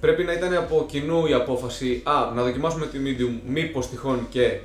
πρέπει 0.00 0.22
να 0.24 0.32
ήταν 0.32 0.54
από 0.54 0.86
κοινού 0.88 1.26
η 1.26 1.32
απόφαση 1.32 2.00
Α, 2.04 2.12
να 2.34 2.42
δοκιμάσουμε 2.42 2.86
τη 2.86 2.98
medium, 3.04 3.40
μήπως 3.46 3.88
τυχόν 3.90 4.26
και. 4.30 4.58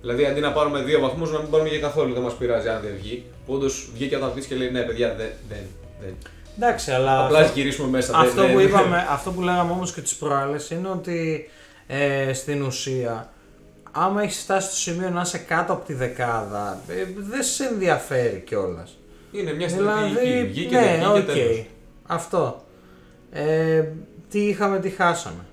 Δηλαδή, 0.00 0.24
αντί 0.24 0.40
να 0.40 0.52
πάρουμε 0.52 0.82
δύο 0.82 1.00
βαθμούς, 1.00 1.32
να 1.32 1.38
μην 1.38 1.50
πάρουμε 1.50 1.68
για 1.68 1.78
καθόλου, 1.78 2.12
δεν 2.12 2.22
μας 2.22 2.34
πειράζει 2.34 2.68
αν 2.68 2.80
δεν 2.82 2.90
βγει. 3.00 3.24
Που 3.46 3.52
όντως 3.54 3.90
βγήκε 3.94 4.14
από 4.14 4.24
τα 4.24 4.30
αυτή 4.30 4.46
και 4.46 4.54
λέει: 4.54 4.70
Ναι, 4.70 4.80
παιδιά, 4.82 5.14
δεν. 5.14 5.28
δεν, 5.48 5.58
δεν. 6.00 6.14
Εντάξει, 6.58 6.90
αλλά. 6.90 7.24
Απλά 7.24 7.38
ας 7.38 7.52
γυρίσουμε 7.52 7.88
μέσα. 7.88 8.12
δεν- 8.12 8.20
Αυτό 8.28 8.40
δεν- 8.42 8.52
που, 8.52 8.58
δεν- 8.58 8.66
είπαμε, 8.68 9.06
αυτό 9.10 9.30
που 9.30 9.42
λέγαμε 9.42 9.72
όμως 9.72 9.92
και 9.92 10.00
τις 10.00 10.14
προάλλες 10.14 10.70
είναι 10.70 10.88
ότι 10.88 11.50
ε, 11.86 12.32
στην 12.32 12.62
ουσία 12.62 13.32
άμα 13.92 14.22
έχεις 14.22 14.38
φτάσει 14.42 14.66
στο 14.66 14.76
σημείο 14.76 15.10
να 15.10 15.20
είσαι 15.20 15.38
κάτω 15.38 15.72
από 15.72 15.86
τη 15.86 15.94
δεκάδα 15.94 16.80
ε, 16.88 17.06
δεν 17.16 17.42
σε 17.42 17.64
ενδιαφέρει 17.64 18.42
κιόλας. 18.46 18.98
Είναι 19.32 19.52
μια 19.52 19.68
στρατηγική. 19.68 20.20
Δηλαδή, 20.20 20.46
Βγήκε, 20.46 20.74
ναι, 20.74 20.80
δεν 20.80 21.12
βγήκε, 21.12 21.30
οκ. 21.30 21.36
τέλος. 21.36 21.66
Αυτό. 22.06 22.64
Ε, 23.32 23.84
τι 24.30 24.40
είχαμε, 24.48 24.80
τι 24.80 24.88
χάσαμε. 24.88 25.44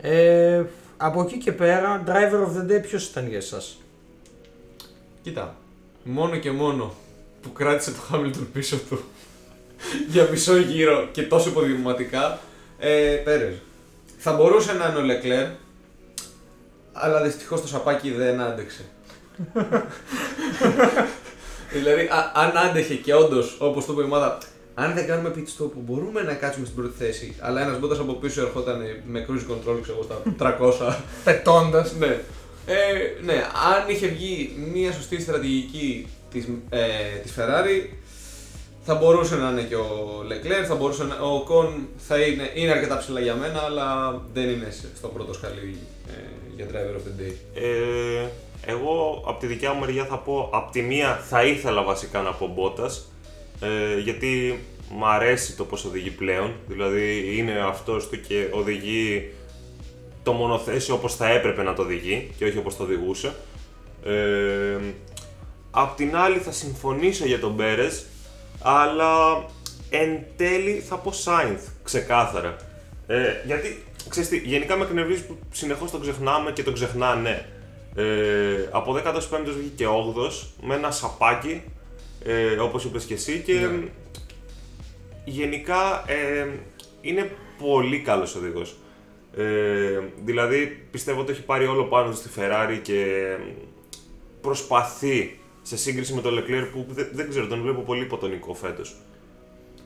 Ε, 0.00 0.64
από 0.96 1.22
εκεί 1.22 1.38
και 1.38 1.52
πέρα, 1.52 2.02
driver 2.06 2.46
of 2.46 2.60
the 2.60 2.72
day 2.72 2.82
ποιος 2.82 3.06
ήταν 3.08 3.28
για 3.28 3.38
εσάς; 3.38 3.78
Κοίτα, 5.22 5.56
μόνο 6.04 6.36
και 6.36 6.50
μόνο 6.50 6.94
που 7.42 7.52
κράτησε 7.52 7.90
το 7.90 8.00
Χάμιλτον 8.00 8.52
πίσω 8.52 8.76
του 8.88 9.02
για 10.12 10.28
μισό 10.30 10.56
γύρο 10.56 11.08
και 11.12 11.22
τόσο 11.22 11.48
υποδειγματικά, 11.48 12.38
ε, 12.78 13.20
Πέρες. 13.24 13.54
Θα 14.18 14.32
μπορούσε 14.32 14.72
να 14.72 14.88
είναι 14.88 14.98
ο 14.98 15.02
Λεκλέρ, 15.02 15.46
αλλά 16.92 17.22
δυστυχώς 17.22 17.60
το 17.60 17.66
σαπάκι 17.66 18.10
δεν 18.10 18.40
άντεξε. 18.40 18.84
δηλαδή, 21.72 22.02
α- 22.02 22.32
αν 22.34 22.56
άντεχε 22.68 22.94
και 22.94 23.14
όντως, 23.14 23.56
όπως 23.60 23.86
το 23.86 23.92
είπε 23.92 24.02
η 24.02 24.04
ομάδα, 24.04 24.38
αν 24.74 24.94
δεν 24.94 25.06
κάνουμε 25.06 25.32
pit 25.36 25.62
stop, 25.62 25.70
μπορούμε 25.74 26.22
να 26.22 26.32
κάτσουμε 26.34 26.66
στην 26.66 26.76
πρώτη 26.78 26.94
θέση. 26.98 27.36
Αλλά 27.40 27.60
ένας 27.62 27.78
μπότας 27.78 27.98
από 27.98 28.12
πίσω 28.12 28.40
ερχόταν 28.42 28.80
με 29.06 29.26
cruise 29.28 29.52
control, 29.52 29.78
ξέρω 29.82 29.98
εγώ, 29.98 30.02
στα 30.02 30.22
300. 30.90 30.94
Πετώντας. 31.24 31.92
Ναι. 31.98 32.20
Ε, 32.66 32.74
ναι, 33.24 33.32
αν 33.74 33.88
είχε 33.94 34.06
βγει 34.06 34.56
μια 34.72 34.92
σωστή 34.92 35.20
στρατηγική 35.20 36.08
της, 36.30 36.48
ε, 36.70 36.78
της 37.22 37.32
Ferrari, 37.38 37.88
θα 38.84 38.94
μπορούσε 38.94 39.36
να 39.36 39.50
είναι 39.50 39.62
και 39.62 39.74
ο 39.76 40.22
Leclerc, 40.28 40.64
θα 40.68 40.74
μπορούσε 40.74 41.04
να, 41.04 41.14
ο 41.20 41.42
Κον 41.42 41.88
θα 42.08 42.18
είναι, 42.20 42.50
είναι 42.54 42.70
αρκετά 42.70 42.98
ψηλά 42.98 43.20
για 43.20 43.34
μένα, 43.34 43.58
αλλά 43.62 44.20
δεν 44.32 44.48
είναι 44.48 44.70
σε- 44.70 44.86
στο 44.96 45.08
πρώτο 45.08 45.32
σκαλί 45.32 45.76
ε, 46.08 46.12
για 46.56 46.66
driver 46.66 46.96
of 46.96 47.04
the 47.06 47.22
day; 47.22 47.34
Ε, 47.54 48.26
εγώ 48.66 49.24
από 49.26 49.40
τη 49.40 49.46
δικιά 49.46 49.72
μου 49.72 49.80
μεριά 49.80 50.04
θα 50.04 50.18
πω, 50.18 50.50
από 50.52 50.72
τη 50.72 50.82
μία 50.82 51.24
θα 51.28 51.44
ήθελα 51.44 51.82
βασικά 51.82 52.20
να 52.20 52.32
πω 52.32 52.46
Μπότας, 52.46 53.12
ε, 53.60 53.98
γιατί 53.98 54.58
μου 54.90 55.06
αρέσει 55.06 55.56
το 55.56 55.64
πώς 55.64 55.84
οδηγεί 55.84 56.10
πλέον, 56.10 56.52
δηλαδή 56.66 57.36
είναι 57.36 57.60
αυτός 57.60 58.08
του 58.08 58.20
και 58.20 58.48
οδηγεί 58.50 59.32
το 60.22 60.32
μονοθέσιο 60.32 60.94
όπως 60.94 61.16
θα 61.16 61.28
έπρεπε 61.28 61.62
να 61.62 61.74
το 61.74 61.82
οδηγεί 61.82 62.30
και 62.38 62.44
όχι 62.44 62.58
όπως 62.58 62.76
το 62.76 62.82
οδηγούσε. 62.82 63.34
Ε, 64.04 64.78
απ' 65.70 65.96
την 65.96 66.16
άλλη 66.16 66.38
θα 66.38 66.52
συμφωνήσω 66.52 67.26
για 67.26 67.38
τον 67.38 67.56
Πέρες, 67.56 68.06
αλλά 68.62 69.44
εν 69.90 70.18
τέλει 70.36 70.84
θα 70.88 70.96
πω 70.96 71.12
Σάινθ, 71.12 71.62
ξεκάθαρα. 71.82 72.56
Ε, 73.06 73.22
γιατί, 73.46 73.84
ξέρεις 74.08 74.28
τι, 74.28 74.38
γενικά 74.38 74.76
με 74.76 74.84
εκνευρίζει 74.84 75.26
που 75.26 75.38
συνεχώς 75.52 75.90
τον 75.90 76.00
ξεχνάμε 76.00 76.52
και 76.52 76.62
τον 76.62 76.74
ξεχνάνε. 76.74 77.48
Ε, 77.94 78.68
από 78.70 78.94
15ος 79.04 79.52
βγήκε 79.58 79.86
8ος 79.86 80.46
με 80.62 80.74
ένα 80.74 80.90
σαπάκι, 80.90 81.62
ε, 82.24 82.54
όπως 82.54 82.84
είπες 82.84 83.04
και 83.04 83.14
εσύ, 83.14 83.42
και 83.46 83.52
Ναι. 83.52 83.88
γενικά 85.24 86.04
ε, 86.06 86.48
είναι 87.00 87.30
πολύ 87.58 88.00
καλός 88.00 88.34
οδηγός. 88.34 88.76
Ε, 89.36 90.00
δηλαδή 90.24 90.86
πιστεύω 90.90 91.20
ότι 91.20 91.32
έχει 91.32 91.42
πάρει 91.42 91.66
όλο 91.66 91.84
πάνω 91.84 92.10
του 92.10 92.16
στη 92.16 92.28
Ferrari 92.36 92.78
και 92.82 93.06
προσπαθεί 94.40 95.38
σε 95.62 95.76
σύγκριση 95.76 96.14
με 96.14 96.20
τον 96.20 96.38
Leclerc 96.38 96.68
που 96.72 96.86
δεν, 96.88 97.08
δεν 97.12 97.28
ξέρω, 97.28 97.46
τον 97.46 97.62
βλέπω 97.62 97.80
πολύ 97.80 98.02
υποτονικό 98.02 98.54
φέτος. 98.54 98.96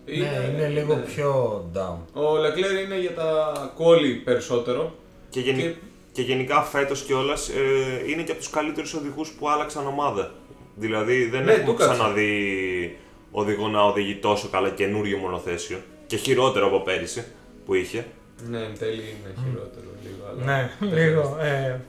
Ναι, 0.07 0.51
είναι 0.55 0.69
λίγο 0.69 0.95
ναι. 0.95 1.01
πιο 1.01 1.31
down. 1.75 2.21
Ο 2.21 2.33
Leclerc 2.37 2.85
είναι 2.85 2.99
για 3.01 3.14
τα 3.14 3.53
κόλλη 3.77 4.14
περισσότερο. 4.14 4.95
Και, 5.31 5.40
γενι- 5.40 5.61
Και- 5.61 5.75
και 6.12 6.23
γενικά 6.23 6.62
φέτος 6.62 7.03
κιόλας 7.03 7.49
ε, 7.49 8.11
είναι 8.11 8.23
και 8.23 8.31
από 8.31 8.40
τους 8.40 8.51
καλύτερους 8.51 8.95
οδηγούς 8.95 9.31
που 9.31 9.49
άλλαξαν 9.49 9.87
ομάδα. 9.87 10.33
Δηλαδή 10.75 11.25
δεν 11.29 11.45
Ναι, 11.45 11.53
έχουμε 11.53 11.66
του 11.73 11.75
κάτσε. 11.79 11.95
ξαναδεί 11.95 12.97
οδηγό 13.31 13.69
να 13.69 13.83
οδηγεί 13.83 14.14
τόσο 14.16 14.49
καλά 14.49 14.71
καινούριο 14.71 15.19
μονοθέσιο 15.19 15.79
και 16.07 16.16
χειρότερο 16.16 16.66
από 16.66 16.81
πέρυσι 16.81 17.25
που 17.66 17.75
είχε. 17.75 18.07
Ναι, 18.49 18.59
εν 18.59 18.79
τέλει 18.79 18.92
είναι 19.03 19.35
χειρότερο 19.45 19.87
λίγο. 20.03 20.25
Αλλά 20.31 20.45
Ναι, 20.45 20.71
δεν 20.81 21.09
λίγο. 21.09 21.37
Ε, 21.40 21.81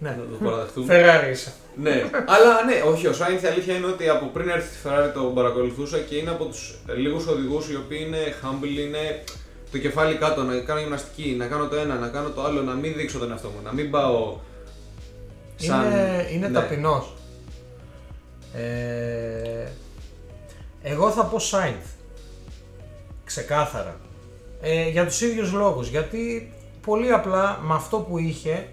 ναι. 0.00 0.10
Να 0.10 0.38
το 0.38 0.44
παραδεχτούμε. 0.44 0.86
Ferrari 0.88 1.30
είσαι. 1.30 1.52
ναι, 1.76 2.10
αλλά 2.26 2.64
ναι, 2.64 2.82
όχι, 2.92 3.06
ο 3.06 3.12
Σάινθ 3.12 3.42
η 3.42 3.46
αλήθεια 3.46 3.74
είναι 3.74 3.86
ότι 3.86 4.08
από 4.08 4.26
πριν 4.26 4.48
έρθει 4.48 4.74
στη 4.74 4.88
Ferrari 4.88 5.10
τον 5.14 5.34
παρακολουθούσα 5.34 5.98
και 5.98 6.16
είναι 6.16 6.30
από 6.30 6.44
τους 6.44 6.74
λίγους 6.96 7.26
οδηγούς 7.26 7.70
οι 7.70 7.76
οποίοι 7.76 8.04
είναι 8.06 8.18
humble, 8.42 8.78
είναι 8.78 9.24
το 9.70 9.78
κεφάλι 9.78 10.14
κάτω, 10.14 10.42
να 10.42 10.58
κάνω 10.58 10.80
γυμναστική, 10.80 11.34
να 11.38 11.46
κάνω 11.46 11.68
το 11.68 11.76
ένα, 11.76 11.94
να 11.94 12.08
κάνω 12.08 12.28
το 12.28 12.44
άλλο, 12.44 12.62
να 12.62 12.74
μην 12.74 12.94
δείξω 12.96 13.18
τον 13.18 13.30
εαυτό 13.30 13.48
μου, 13.48 13.62
να 13.64 13.72
μην 13.72 13.90
πάω. 13.90 14.36
Σαν... 15.56 15.84
Είναι, 15.84 16.28
είναι 16.32 16.48
ναι. 16.48 16.54
ταπεινός. 16.54 17.14
Ε, 18.54 19.68
εγώ 20.82 21.10
θα 21.10 21.24
πω 21.24 21.38
Sainz. 21.50 21.86
Ξεκάθαρα. 23.24 23.96
Ε, 24.60 24.88
για 24.88 25.06
τους 25.06 25.20
ίδιους 25.20 25.52
λόγους. 25.52 25.88
Γιατί 25.88 26.52
πολύ 26.80 27.12
απλά 27.12 27.58
με 27.62 27.74
αυτό 27.74 27.98
που 27.98 28.18
είχε 28.18 28.68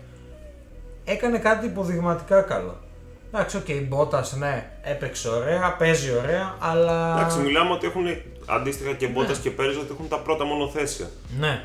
έκανε 1.12 1.38
κάτι 1.38 1.65
υποδειγματικά 1.65 2.41
καλό. 2.41 2.78
Εντάξει, 3.32 3.58
οκ, 3.58 3.65
okay, 3.67 3.88
Bottas 3.93 4.38
ναι, 4.38 4.72
έπαιξε 4.82 5.30
ωραία, 5.30 5.76
παίζει 5.78 6.12
ωραία, 6.17 6.56
αλλά... 6.60 7.17
Εντάξει, 7.17 7.39
μιλάμε 7.39 7.72
ότι 7.72 7.86
έχουν 7.86 8.06
αντίστοιχα 8.46 8.93
και 8.93 9.08
Μπότας 9.08 9.38
και 9.38 9.52
Πέρες 9.52 9.78
ότι 9.78 9.88
έχουν 9.91 10.08
τα 10.08 10.20
πρώτα 10.20 10.46
μονοθέσια. 10.46 11.10
Ναι. 11.39 11.63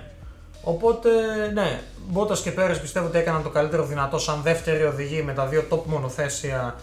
Οπότε, 0.63 1.11
ναι, 1.53 1.81
Μπότας 2.09 2.43
και 2.43 2.51
Πέρες 2.51 2.81
πιστεύω 2.81 3.07
ότι 3.07 3.19
έκαναν 3.19 3.43
το 3.43 3.49
καλύτερο 3.49 3.85
δυνατό 3.85 4.19
σαν 4.19 4.41
δεύτεροι 4.43 4.83
οδηγοί 4.83 5.23
με 5.23 5.33
τα 5.33 5.47
δύο 5.47 5.65
top 5.71 5.83
μονοθέσια 5.85 6.77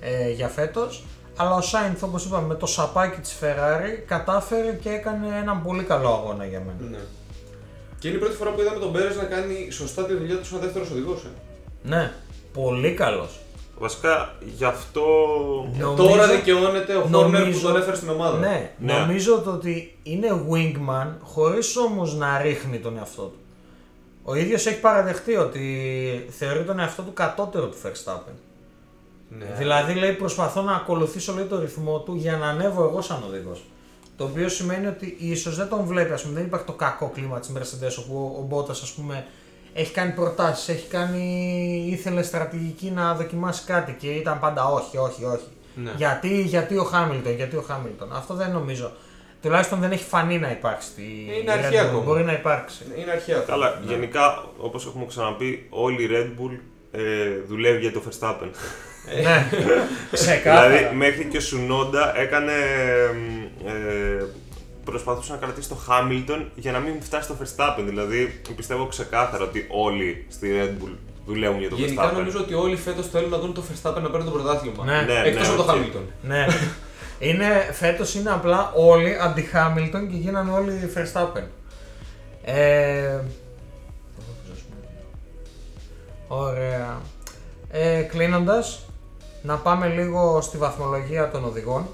ε, 0.00 0.30
για 0.30 0.48
φέτος. 0.48 1.04
Αλλά 1.36 1.54
ο 1.54 1.60
Σάινθ, 1.60 2.02
όπως 2.02 2.24
είπαμε, 2.24 2.46
με 2.46 2.54
το 2.54 2.66
σαπάκι 2.66 3.20
της 3.20 3.36
Ferrari 3.40 4.02
κατάφερε 4.06 4.72
και 4.82 4.88
έκανε 4.88 5.26
έναν 5.42 5.62
πολύ 5.62 5.82
καλό 5.82 6.08
αγώνα 6.08 6.46
για 6.46 6.60
μένα. 6.60 6.90
Ναι. 6.90 6.98
Και 7.98 8.08
είναι 8.08 8.16
η 8.16 8.20
πρώτη 8.20 8.36
φορά 8.36 8.50
που 8.50 8.60
είδαμε 8.60 8.78
τον 8.78 8.92
Πέρες 8.92 9.16
να 9.16 9.24
κάνει 9.24 9.70
σωστά 9.70 10.04
τη 10.04 10.14
δουλειά 10.14 10.36
του 10.36 10.46
σαν 10.46 10.60
δεύτερος 10.60 10.90
οδηγός. 10.90 11.24
Ε. 11.24 11.28
Ναι, 11.82 12.12
πολύ 12.52 12.92
καλός. 12.94 13.38
Βασικά 13.78 14.34
γι' 14.56 14.64
αυτό. 14.64 15.02
Νομίζω- 15.78 15.94
Τώρα 16.08 16.26
δικαιώνεται 16.28 16.94
ο 16.94 17.00
Χόρνερ 17.00 17.22
που 17.22 17.30
νομίζω- 17.30 17.62
τον 17.62 17.76
έφερε 17.76 17.96
στην 17.96 18.08
ομάδα. 18.08 18.38
Ναι, 18.38 18.70
Ναι. 18.78 18.92
νομίζω 18.92 19.38
το 19.40 19.50
ότι 19.50 19.98
είναι 20.02 20.28
wingman 20.50 21.06
χωρίς 21.22 21.76
όμως 21.76 22.14
να 22.14 22.38
ρίχνει 22.42 22.78
τον 22.78 22.96
εαυτό 22.96 23.22
του. 23.22 23.36
Ο 24.24 24.34
ίδιος 24.34 24.66
έχει 24.66 24.80
παραδεχτεί 24.80 25.36
ότι 25.36 25.66
θεωρεί 26.30 26.64
τον 26.64 26.78
εαυτό 26.78 27.02
του 27.02 27.12
κατώτερο 27.12 27.66
του 27.66 27.76
Verstappen. 27.84 28.32
Ναι. 29.38 29.54
Δηλαδή 29.58 29.94
λέει 29.94 30.12
προσπαθώ 30.12 30.62
να 30.62 30.72
ακολουθήσω 30.74 31.32
λέει, 31.34 31.44
το 31.44 31.58
ρυθμό 31.60 31.98
του 32.00 32.14
για 32.14 32.36
να 32.36 32.46
ανέβω 32.46 32.84
εγώ 32.84 33.00
σαν 33.02 33.22
οδηγός. 33.28 33.64
Το 34.16 34.24
οποίο 34.24 34.48
σημαίνει 34.48 34.86
ότι 34.86 35.16
ίσως 35.20 35.56
δεν 35.56 35.68
τον 35.68 35.84
βλέπει, 35.84 36.12
ας 36.12 36.22
πούμε, 36.22 36.34
δεν 36.34 36.44
υπάρχει 36.44 36.66
το 36.66 36.72
κακό 36.72 37.10
κλίμα 37.14 37.40
της 37.40 37.52
Mercedes 37.58 37.96
όπου 37.98 38.14
ο- 38.16 38.38
ο 38.40 38.42
Μπότα, 38.48 38.72
ας 38.72 38.92
πούμε, 38.96 39.26
έχει 39.74 39.92
κάνει 39.92 40.12
προτάσεις, 40.12 40.68
έχει 40.68 40.86
κάνει. 40.88 41.22
ήθελε 41.90 42.22
στρατηγική 42.22 42.90
να 42.94 43.14
δοκιμάσει 43.14 43.62
κάτι 43.66 43.96
και 44.00 44.06
ήταν 44.10 44.38
πάντα 44.40 44.64
όχι, 44.64 44.96
όχι, 44.96 45.24
όχι. 45.24 45.46
Ναι. 45.74 45.90
Γιατί, 45.96 46.40
γιατί 46.42 46.76
ο 46.76 46.82
Χάμιλτον, 46.84 47.32
γιατί 47.34 47.56
ο 47.56 47.64
Χάμιλτον. 47.66 48.12
Αυτό 48.16 48.34
δεν 48.34 48.50
νομίζω. 48.50 48.92
Τουλάχιστον 49.42 49.80
δεν 49.80 49.92
έχει 49.92 50.04
φανεί 50.04 50.38
να 50.38 50.50
υπάρχει 50.50 50.82
στη 50.82 51.02
Είναι 51.42 51.54
Red 51.54 51.58
αρχή 51.58 51.74
Bull. 51.74 51.86
ακόμα. 51.86 52.00
Μπορεί 52.02 52.22
να 52.22 52.32
υπάρξει. 52.32 52.84
Είναι 52.98 53.10
αρχαία. 53.10 53.36
αυτό. 53.38 53.50
Καλά, 53.50 53.80
Ναι. 53.84 53.92
γενικά 53.92 54.44
όπως 54.58 54.86
έχουμε 54.86 55.06
ξαναπεί, 55.06 55.66
όλη 55.70 56.02
η 56.02 56.08
Red 56.12 56.40
Bull 56.40 56.58
ε, 56.90 57.00
δουλεύει 57.48 57.80
για 57.80 57.92
το 57.92 58.02
Verstappen. 58.08 58.48
ναι, 59.22 59.46
ξεκάθαρα. 60.12 60.68
δηλαδή 60.68 60.94
μέχρι 60.96 61.24
και 61.24 61.36
ο 61.36 61.40
Τσουνόντα 61.40 62.18
έκανε. 62.18 62.52
μ, 63.14 63.66
ε, 63.68 64.24
προσπαθούσε 64.84 65.32
να 65.32 65.38
κρατήσει 65.38 65.68
το 65.68 65.76
Hamilton 65.88 66.46
για 66.54 66.72
να 66.72 66.78
μην 66.78 67.02
φτάσει 67.02 67.24
στο 67.24 67.36
Verstappen. 67.42 67.82
Δηλαδή 67.84 68.40
πιστεύω 68.56 68.86
ξεκάθαρα 68.86 69.44
ότι 69.44 69.66
όλοι 69.70 70.26
στη 70.28 70.50
Red 70.60 70.84
Bull 70.84 70.94
δουλεύουν 71.26 71.58
για 71.60 71.68
το 71.68 71.76
Γενικά 71.76 72.10
Verstappen. 72.10 72.16
νομίζω 72.16 72.38
ότι 72.38 72.54
όλοι 72.54 72.76
φέτος 72.76 73.08
θέλουν 73.08 73.30
να 73.30 73.38
δουν 73.38 73.54
το 73.54 73.62
Verstappen 73.62 74.00
να 74.02 74.10
παίρνει 74.10 74.24
το 74.24 74.30
πρωτάθλημα. 74.30 74.84
Ναι. 74.84 75.02
Ναι, 75.02 75.20
Εκτός 75.24 75.48
ναι, 75.48 75.54
από 75.54 75.62
το 75.62 75.72
οκ. 75.72 75.78
Hamilton. 75.78 76.02
Ναι. 76.22 76.46
είναι, 77.18 77.70
φέτος 77.72 78.14
είναι 78.14 78.30
απλά 78.30 78.72
όλοι 78.74 79.16
αντι-Hamilton 79.20 80.06
και 80.10 80.16
γίνανε 80.16 80.52
όλοι 80.52 80.92
Verstappen. 80.96 81.44
Ε, 82.44 83.18
ωραία. 86.28 87.00
Ε, 87.70 88.00
κλείνοντας, 88.02 88.80
να 89.42 89.56
πάμε 89.56 89.86
λίγο 89.88 90.40
στη 90.40 90.56
βαθμολογία 90.56 91.30
των 91.30 91.44
οδηγών. 91.44 91.86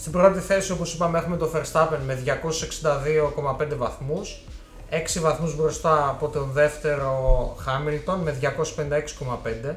Στην 0.00 0.12
πρώτη 0.12 0.38
θέση, 0.38 0.72
όπως 0.72 0.94
είπαμε, 0.94 1.18
έχουμε 1.18 1.36
το 1.36 1.50
Verstappen 1.54 1.98
με 2.06 2.18
262,5 2.24 3.76
βαθμούς. 3.76 4.42
6 4.90 5.20
βαθμούς 5.20 5.56
μπροστά 5.56 6.08
από 6.08 6.28
τον 6.28 6.50
δεύτερο 6.52 7.56
Hamilton 7.66 8.18
με 8.22 8.38
256,5. 8.40 9.74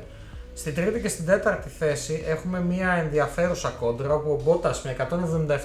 Στην 0.53 0.75
τρίτη 0.75 1.01
και 1.01 1.07
στην 1.07 1.25
τέταρτη 1.25 1.69
θέση 1.69 2.23
έχουμε 2.27 2.62
μια 2.62 2.91
ενδιαφέρουσα 2.91 3.69
κόντρα 3.69 4.13
όπου 4.13 4.31
ο 4.31 4.41
Μπότας 4.43 4.81
με 4.81 4.95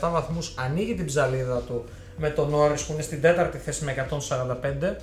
177 0.00 0.10
βαθμούς 0.12 0.54
ανοίγει 0.58 0.94
την 0.94 1.06
ψαλίδα 1.06 1.58
του 1.58 1.84
με 2.16 2.30
τον 2.30 2.54
Norris 2.54 2.80
που 2.86 2.92
είναι 2.92 3.02
στην 3.02 3.20
τέταρτη 3.20 3.58
θέση 3.58 3.84
με 3.84 4.08
145 4.92 4.94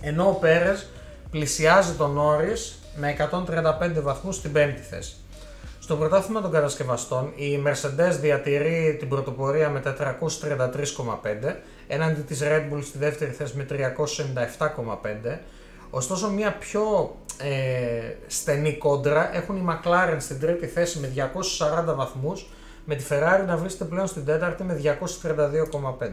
ενώ 0.00 0.28
ο 0.28 0.32
Πέρες 0.32 0.86
πλησιάζει 1.30 1.92
τον 1.92 2.18
Norris 2.18 2.72
με 2.96 3.16
135 3.18 4.02
βαθμούς 4.02 4.36
στην 4.36 4.52
πέμπτη 4.52 4.80
θέση. 4.80 5.14
Στο 5.84 5.96
πρωτάθλημα 5.96 6.40
των 6.40 6.50
κατασκευαστών 6.50 7.32
η 7.34 7.62
Mercedes 7.66 8.16
διατηρεί 8.20 8.96
την 8.98 9.08
πρωτοπορία 9.08 9.68
με 9.68 9.82
433,5 9.84 11.54
έναντι 11.86 12.20
της 12.20 12.40
Red 12.42 12.72
Bull 12.72 12.82
στη 12.82 12.98
δεύτερη 12.98 13.30
θέση 13.30 13.56
με 13.56 13.66
397,5 13.68 15.38
Ωστόσο 15.90 16.30
μια 16.30 16.56
πιο 16.56 17.16
ε, 17.38 18.14
στενή 18.26 18.76
κόντρα 18.76 19.36
έχουν 19.36 19.56
οι 19.56 19.64
McLaren 19.68 20.16
στην 20.18 20.40
τρίτη 20.40 20.66
θέση 20.66 20.98
με 20.98 21.12
240 21.90 21.94
βαθμούς 21.96 22.46
με 22.84 22.94
τη 22.94 23.04
Ferrari 23.08 23.44
να 23.46 23.56
βρίσκεται 23.56 23.84
πλέον 23.84 24.06
στην 24.06 24.24
τέταρτη 24.24 24.62
με 24.62 24.80
232,5. 24.82 26.08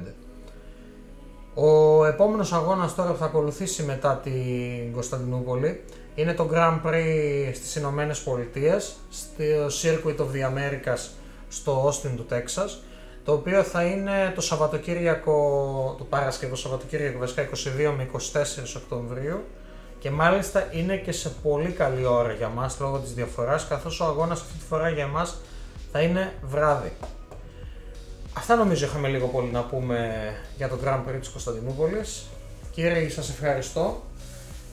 Ο 1.53 2.05
επόμενος 2.05 2.53
αγώνας 2.53 2.95
τώρα 2.95 3.11
που 3.11 3.17
θα 3.17 3.25
ακολουθήσει 3.25 3.83
μετά 3.83 4.19
την 4.23 4.93
Κωνσταντινούπολη 4.93 5.83
είναι 6.15 6.33
το 6.33 6.49
Grand 6.53 6.79
Prix 6.85 7.51
στις 7.53 7.75
Ηνωμένες 7.75 8.19
Πολιτείες, 8.19 8.95
στο 9.09 9.65
Circuit 9.81 10.17
of 10.17 10.27
the 10.33 10.55
Americas 10.55 11.09
στο 11.49 11.87
Austin 11.87 12.11
του 12.15 12.25
Τέξας, 12.25 12.83
το 13.23 13.33
οποίο 13.33 13.63
θα 13.63 13.83
είναι 13.83 14.31
το 14.35 14.41
Σαββατοκύριακο, 14.41 15.95
το 15.97 16.03
Παρασκευό 16.03 16.55
Σαββατοκύριακο 16.55 17.19
βασικά 17.19 17.49
22 17.49 17.93
με 17.97 18.09
24 18.13 18.75
Οκτωβρίου 18.75 19.43
και 19.99 20.11
μάλιστα 20.11 20.67
είναι 20.71 20.97
και 20.97 21.11
σε 21.11 21.29
πολύ 21.43 21.69
καλή 21.69 22.05
ώρα 22.05 22.33
για 22.33 22.47
μας 22.47 22.79
λόγω 22.79 22.97
της 22.97 23.13
διαφοράς 23.13 23.67
καθώς 23.67 23.99
ο 23.99 24.05
αγώνας 24.05 24.41
αυτή 24.41 24.53
τη 24.57 24.65
φορά 24.65 24.89
για 24.89 25.07
μας 25.07 25.37
θα 25.91 26.01
είναι 26.01 26.33
βράδυ. 26.43 26.91
Αυτά 28.37 28.55
νομίζω 28.55 28.85
είχαμε 28.85 29.07
λίγο 29.07 29.27
πολύ 29.27 29.51
να 29.51 29.63
πούμε 29.63 30.09
για 30.57 30.69
το 30.69 30.77
Grand 30.83 30.99
Prix 30.99 31.19
της 31.19 31.29
Κωνσταντινούπολης. 31.29 32.25
Κύριε, 32.71 33.09
σας 33.09 33.29
ευχαριστώ. 33.29 34.03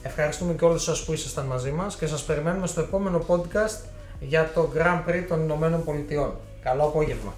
Ευχαριστούμε 0.03 0.53
και 0.53 0.65
όλους 0.65 0.83
σας 0.83 1.05
που 1.05 1.13
ήσασταν 1.13 1.47
μαζί 1.47 1.71
μας 1.71 1.97
και 1.97 2.07
σας 2.07 2.25
περιμένουμε 2.25 2.67
στο 2.67 2.81
επόμενο 2.81 3.25
podcast 3.29 3.79
για 4.21 4.51
το 4.55 4.69
Grand 4.77 5.11
Prix 5.11 5.25
των 5.29 5.43
Ηνωμένων 5.43 5.85
Πολιτειών. 5.85 6.35
Καλό 6.63 6.85
απόγευμα. 6.85 7.35